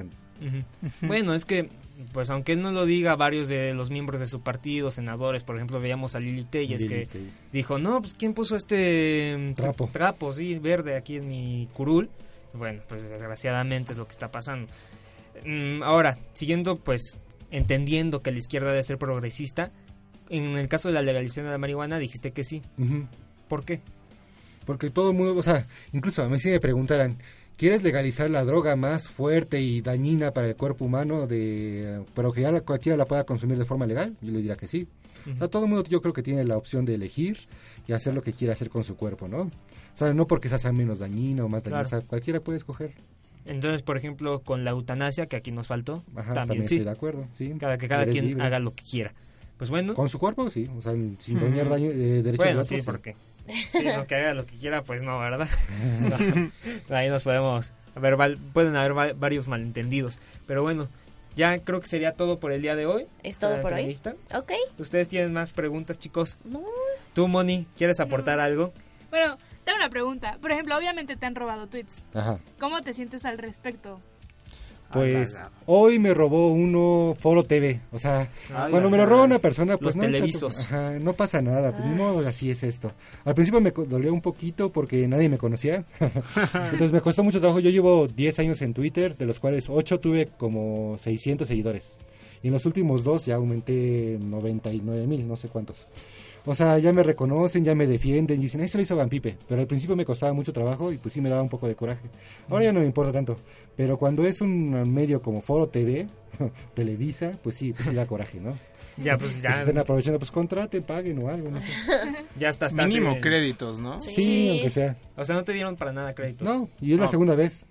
Bueno, 1.02 1.34
es 1.36 1.45
que, 1.45 1.69
pues 2.12 2.30
aunque 2.30 2.54
él 2.54 2.62
no 2.62 2.71
lo 2.71 2.86
diga, 2.86 3.15
varios 3.15 3.47
de 3.47 3.73
los 3.73 3.91
miembros 3.91 4.19
de 4.19 4.28
su 4.28 4.41
partido, 4.41 4.89
senadores, 4.89 5.43
por 5.43 5.56
ejemplo, 5.56 5.80
veíamos 5.80 6.15
a 6.15 6.19
Lili 6.19 6.45
Telles 6.45 6.82
Lili 6.82 7.06
que 7.06 7.08
dijo, 7.54 7.78
no, 7.78 8.02
pues 8.02 8.15
¿quién 8.15 8.34
puso 8.34 8.56
este 8.56 9.54
Trapo. 9.56 9.89
trapo, 9.91 10.34
sí, 10.34 10.58
verde 10.58 10.95
aquí 10.97 11.17
en 11.17 11.28
mi 11.30 11.67
curul? 11.73 12.10
Bueno, 12.54 12.82
pues 12.89 13.08
desgraciadamente 13.08 13.91
es 13.91 13.97
lo 13.97 14.06
que 14.08 14.13
está 14.13 14.32
pasando. 14.32 14.71
Mm, 15.45 15.84
ahora, 15.84 16.17
siguiendo 16.34 16.78
pues 16.78 17.17
entendiendo 17.51 18.21
que 18.21 18.31
la 18.31 18.38
izquierda 18.38 18.69
debe 18.69 18.83
ser 18.83 18.97
progresista, 18.97 19.71
en 20.29 20.57
el 20.57 20.67
caso 20.67 20.89
de 20.89 20.93
la 20.95 21.01
legalización 21.01 21.45
de 21.45 21.51
la 21.51 21.57
marihuana 21.57 21.97
dijiste 21.99 22.31
que 22.31 22.43
sí. 22.43 22.62
¿Por 23.47 23.65
qué? 23.65 23.81
Porque 24.65 24.89
todo 24.91 25.12
el 25.12 25.17
mundo, 25.17 25.35
o 25.35 25.43
sea, 25.43 25.65
incluso 25.93 26.21
a 26.23 26.29
mí 26.29 26.39
si 26.39 26.49
me 26.49 26.59
preguntaran, 26.59 27.17
¿quieres 27.57 27.81
legalizar 27.81 28.29
la 28.29 28.43
droga 28.45 28.75
más 28.75 29.07
fuerte 29.09 29.59
y 29.62 29.81
dañina 29.81 30.31
para 30.31 30.47
el 30.47 30.55
cuerpo 30.55 30.85
humano, 30.85 31.25
de, 31.25 32.03
pero 32.13 32.31
que 32.31 32.41
ya 32.41 32.51
la- 32.51 32.62
cualquiera 32.62 32.95
la 32.97 33.05
pueda 33.05 33.23
consumir 33.23 33.57
de 33.57 33.65
forma 33.65 33.88
legal? 33.88 34.15
Yo 34.21 34.31
le 34.31 34.38
diría 34.38 34.55
que 34.55 34.67
sí. 34.67 34.88
O 35.35 35.38
sea, 35.38 35.47
todo 35.47 35.63
el 35.65 35.69
mundo 35.69 35.83
yo 35.89 36.01
creo 36.01 36.13
que 36.13 36.23
tiene 36.23 36.43
la 36.43 36.57
opción 36.57 36.85
de 36.85 36.95
elegir 36.95 37.39
y 37.88 37.93
hacer 37.93 38.13
lo 38.13 38.21
que 38.21 38.33
quiera 38.33 38.53
hacer 38.53 38.69
con 38.69 38.83
su 38.83 38.95
cuerpo, 38.95 39.27
¿no? 39.27 39.41
O 39.41 39.51
sea, 39.95 40.13
no 40.13 40.25
porque 40.27 40.47
sea 40.49 40.71
menos 40.71 40.99
dañina 40.99 41.43
o 41.43 41.49
más 41.49 41.62
dañina, 41.63 41.81
Claro. 41.83 41.88
o 41.88 41.89
sea, 41.89 42.01
cualquiera 42.07 42.39
puede 42.39 42.57
escoger. 42.57 42.93
Entonces, 43.45 43.82
por 43.82 43.97
ejemplo, 43.97 44.41
con 44.41 44.63
la 44.63 44.71
eutanasia, 44.71 45.25
que 45.28 45.36
aquí 45.36 45.52
nos 45.52 45.67
faltó, 45.67 46.04
Ajá, 46.15 46.34
también, 46.34 46.36
también 46.36 46.65
sí. 46.67 46.75
estoy 46.75 46.86
de 46.86 46.91
acuerdo, 46.91 47.28
sí. 47.34 47.54
Cada, 47.60 47.78
que 47.78 47.88
cada 47.88 48.06
quien 48.06 48.28
libre. 48.28 48.43
haga 48.43 48.60
lo 48.60 48.73
que 48.75 48.84
quiera. 48.84 49.13
Pues 49.58 49.69
bueno. 49.69 49.93
Con 49.93 50.08
su 50.10 50.19
cuerpo, 50.19 50.49
sí, 50.49 50.69
o 50.78 50.82
sea, 50.82 50.93
sin 51.19 51.39
dañar 51.39 51.67
daño, 51.69 51.89
eh, 51.89 52.21
derechos 52.23 52.38
Bueno, 52.38 52.52
de 52.54 52.62
otros. 52.62 52.67
sí, 52.67 52.82
porque 52.86 53.15
sí, 53.71 53.84
no, 53.95 54.06
que 54.08 54.15
haga 54.15 54.34
lo 54.34 54.45
que 54.45 54.56
quiera, 54.56 54.84
pues 54.84 55.02
no, 55.02 55.19
¿verdad? 55.19 55.49
No, 56.89 56.95
ahí 56.95 57.10
nos 57.10 57.23
podemos... 57.23 57.71
A 57.95 57.99
ver, 57.99 58.15
val- 58.15 58.38
pueden 58.54 58.75
haber 58.75 58.95
va- 58.97 59.13
varios 59.13 59.47
malentendidos. 59.47 60.19
Pero 60.45 60.62
bueno, 60.62 60.88
ya 61.36 61.58
creo 61.60 61.82
que 61.82 61.88
sería 61.88 62.13
todo 62.13 62.38
por 62.38 62.52
el 62.52 62.62
día 62.62 62.75
de 62.75 62.86
hoy. 62.86 63.06
¿Es 63.23 63.38
todo 63.38 63.60
por 63.62 63.73
hoy? 63.73 63.97
Ok. 64.34 64.52
¿Ustedes 64.78 65.10
tienen 65.10 65.34
más 65.34 65.54
preguntas, 65.54 65.97
chicos? 65.99 66.38
No. 66.45 66.62
¿Tú, 67.13 67.28
Moni, 67.28 67.65
quieres 67.78 67.99
aportar 67.99 68.39
algo? 68.39 68.71
Bueno, 69.10 69.38
tengo 69.69 69.77
una 69.77 69.89
pregunta. 69.89 70.38
Por 70.41 70.51
ejemplo, 70.51 70.77
obviamente 70.77 71.15
te 71.15 71.25
han 71.25 71.36
robado 71.36 71.67
tweets. 71.67 72.01
Ajá. 72.13 72.39
¿Cómo 72.60 72.82
te 72.82 72.93
sientes 72.93 73.25
al 73.25 73.38
respecto? 73.38 73.99
Pues 74.91 75.36
Ah, 75.36 75.43
la, 75.43 75.45
la. 75.49 75.51
hoy 75.67 75.99
me 75.99 76.15
robó 76.15 76.49
uno 76.51 77.13
Foro 77.19 77.43
TV. 77.43 77.79
O 77.91 77.99
sea, 77.99 78.21
Ah, 78.51 78.67
cuando 78.71 78.82
la, 78.82 78.89
me 78.89 78.97
lo 78.97 79.05
roba 79.05 79.23
una 79.25 79.38
persona, 79.38 79.77
pues 79.77 79.95
Los 79.95 79.95
no. 79.97 80.01
tanto- 80.03 80.17
televisos. 80.17 80.60
ajá, 80.62 80.97
no 80.99 81.13
pasa 81.13 81.41
nada, 81.43 81.71
pues 81.73 81.86
ni 81.86 81.93
modo, 81.95 82.27
así 82.27 82.49
es 82.49 82.63
esto. 82.63 82.91
Al 83.23 83.36
principio 83.36 83.62
me 83.62 83.69
dolió 83.69 84.12
un 84.12 84.21
poquito 84.21 84.71
porque 84.71 85.08
nadie 85.08 85.29
me 85.29 85.38
conocía. 85.38 85.86
Entonces 85.99 86.91
me 86.91 87.01
costó 87.01 87.23
mucho 87.23 87.39
trabajo. 87.39 87.60
Yo 87.60 87.69
llevo 87.69 88.08
10 88.08 88.39
años 88.39 88.62
en 88.63 88.73
Twitter, 88.73 89.15
de 89.15 89.27
los 89.27 89.39
cuales 89.39 89.69
8 89.69 89.99
tuve 89.99 90.25
como 90.39 90.97
600 90.97 91.47
seguidores. 91.47 91.97
Y 92.41 92.47
en 92.47 92.53
los 92.53 92.65
últimos 92.65 93.03
dos 93.03 93.25
ya 93.27 93.36
aumenté 93.36 94.17
99 94.19 95.05
mil, 95.05 95.27
no 95.27 95.36
sé 95.36 95.49
cuántos. 95.49 95.88
O 96.49 96.55
sea, 96.55 96.79
ya 96.79 96.91
me 96.91 97.03
reconocen, 97.03 97.63
ya 97.63 97.75
me 97.75 97.85
defienden 97.85 98.39
y 98.39 98.45
dicen, 98.45 98.62
eso 98.62 98.79
lo 98.79 98.81
hizo 98.81 98.95
Van 98.95 99.07
Pipe. 99.07 99.38
Pero 99.47 99.62
al 99.62 99.67
principio 99.67 99.95
me 99.95 100.03
costaba 100.03 100.33
mucho 100.33 100.51
trabajo 100.51 100.91
y 100.91 100.97
pues 100.97 101.13
sí 101.13 101.21
me 101.21 101.29
daba 101.29 101.43
un 101.43 101.49
poco 101.49 101.67
de 101.67 101.75
coraje. 101.75 102.09
Ahora 102.49 102.63
ya 102.65 102.73
no 102.73 102.79
me 102.79 102.88
importa 102.88 103.12
tanto. 103.12 103.38
Pero 103.77 103.99
cuando 103.99 104.23
es 104.25 104.41
un 104.41 104.91
medio 104.91 105.21
como 105.21 105.41
Foro 105.41 105.67
TV, 105.69 106.07
Televisa, 106.73 107.33
pues 107.43 107.55
sí, 107.55 107.71
pues 107.71 107.88
sí 107.88 107.93
da 107.93 108.07
coraje, 108.07 108.39
¿no? 108.39 108.57
Ya, 108.97 109.15
pues 109.15 109.39
ya. 109.43 109.53
Si 109.53 109.59
están 109.59 109.77
aprovechando, 109.77 110.17
pues 110.17 110.31
contraten, 110.31 110.81
paguen 110.81 111.23
o 111.23 111.29
algo, 111.29 111.51
no 111.51 111.62
sé. 111.62 111.67
Ya 112.38 112.49
hasta 112.49 112.65
estás 112.65 112.89
Mínimo 112.89 113.12
en- 113.12 113.21
créditos, 113.21 113.79
¿no? 113.79 113.99
Sí, 114.01 114.49
aunque 114.53 114.69
sea. 114.71 114.97
O 115.15 115.23
sea, 115.23 115.35
no 115.35 115.43
te 115.43 115.53
dieron 115.53 115.75
para 115.77 115.93
nada 115.93 116.13
créditos. 116.15 116.47
No, 116.47 116.67
y 116.81 116.93
es 116.93 116.99
la 116.99 117.07
segunda 117.07 117.35
vez. 117.35 117.63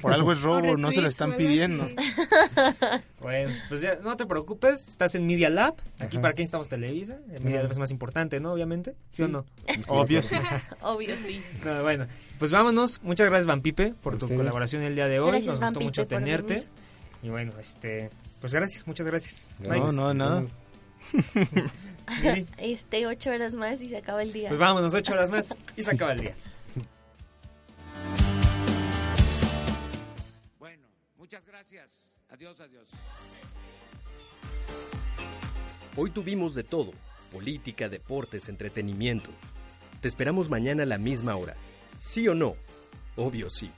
Por 0.00 0.12
algo 0.12 0.32
es 0.32 0.42
robo, 0.42 0.76
no 0.76 0.90
se 0.90 1.00
lo 1.00 1.08
están 1.08 1.34
pidiendo. 1.36 1.88
Bueno, 3.20 3.54
pues 3.68 3.80
ya 3.80 3.94
no 4.02 4.16
te 4.16 4.26
preocupes, 4.26 4.88
estás 4.88 5.14
en 5.14 5.28
Media 5.28 5.48
Lab. 5.48 5.74
Aquí 6.00 6.16
Ajá. 6.16 6.22
para 6.22 6.34
qué 6.34 6.42
necesitamos 6.42 6.68
Televisa. 6.68 7.18
El 7.32 7.40
Media. 7.44 7.62
Lab 7.62 7.70
es 7.70 7.78
más 7.78 7.92
importante, 7.92 8.40
¿no? 8.40 8.52
Obviamente. 8.52 8.96
¿Sí, 9.10 9.22
o 9.22 9.28
no? 9.28 9.44
Obvio 9.86 10.24
sí. 10.24 10.34
Obvio, 10.80 11.16
sí. 11.16 11.40
No, 11.64 11.82
bueno, 11.82 12.08
pues 12.40 12.50
vámonos. 12.50 13.00
Muchas 13.04 13.28
gracias, 13.28 13.46
Van 13.46 13.62
Pipe, 13.62 13.94
por 14.02 14.18
tu 14.18 14.24
ustedes. 14.24 14.40
colaboración 14.40 14.82
el 14.82 14.96
día 14.96 15.06
de 15.06 15.20
hoy. 15.20 15.30
Gracias, 15.30 15.46
Nos 15.46 15.60
Van 15.60 15.68
gustó 15.68 15.78
Pipe, 15.78 15.84
mucho 15.86 16.06
tenerte. 16.08 16.54
venir. 16.54 16.68
Y 17.22 17.28
bueno, 17.28 17.52
este, 17.60 18.10
pues 18.40 18.52
gracias, 18.52 18.88
muchas 18.88 19.06
gracias. 19.06 19.54
Bye. 19.60 19.78
No, 19.78 19.92
no, 19.92 20.12
nada. 20.12 20.44
Lili, 22.22 22.46
Este, 22.58 23.06
ocho 23.06 23.30
horas 23.30 23.54
más 23.54 23.80
y 23.80 23.88
se 23.88 23.96
acaba 23.98 24.22
el 24.24 24.32
día. 24.32 24.48
Pues 24.48 24.58
vámonos, 24.58 24.92
ocho 24.94 25.12
horas 25.12 25.30
más 25.30 25.56
y 25.76 25.82
se 25.84 25.92
acaba 25.92 26.12
el 26.12 26.20
día. 26.22 26.34
Muchas 31.22 31.46
gracias. 31.46 32.12
Adiós, 32.30 32.60
adiós. 32.60 32.88
Hoy 35.96 36.10
tuvimos 36.10 36.52
de 36.56 36.64
todo, 36.64 36.90
política, 37.30 37.88
deportes, 37.88 38.48
entretenimiento. 38.48 39.30
Te 40.00 40.08
esperamos 40.08 40.50
mañana 40.50 40.82
a 40.82 40.86
la 40.86 40.98
misma 40.98 41.36
hora. 41.36 41.54
¿Sí 42.00 42.26
o 42.26 42.34
no? 42.34 42.56
Obvio 43.14 43.50
sí. 43.50 43.70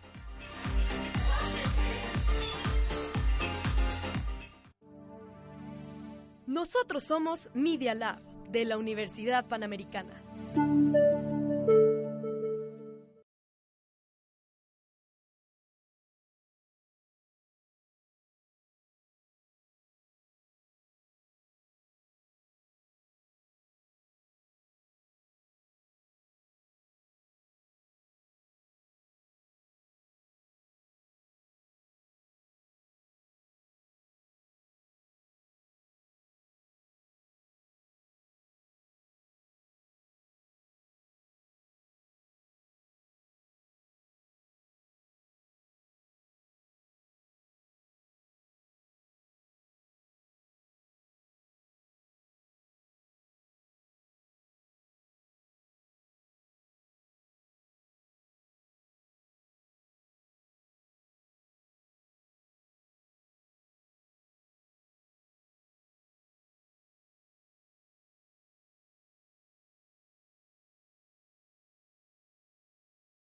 Nosotros 6.46 7.02
somos 7.02 7.50
Media 7.52 7.92
Lab 7.92 8.22
de 8.48 8.64
la 8.64 8.78
Universidad 8.78 9.46
Panamericana. 9.46 10.22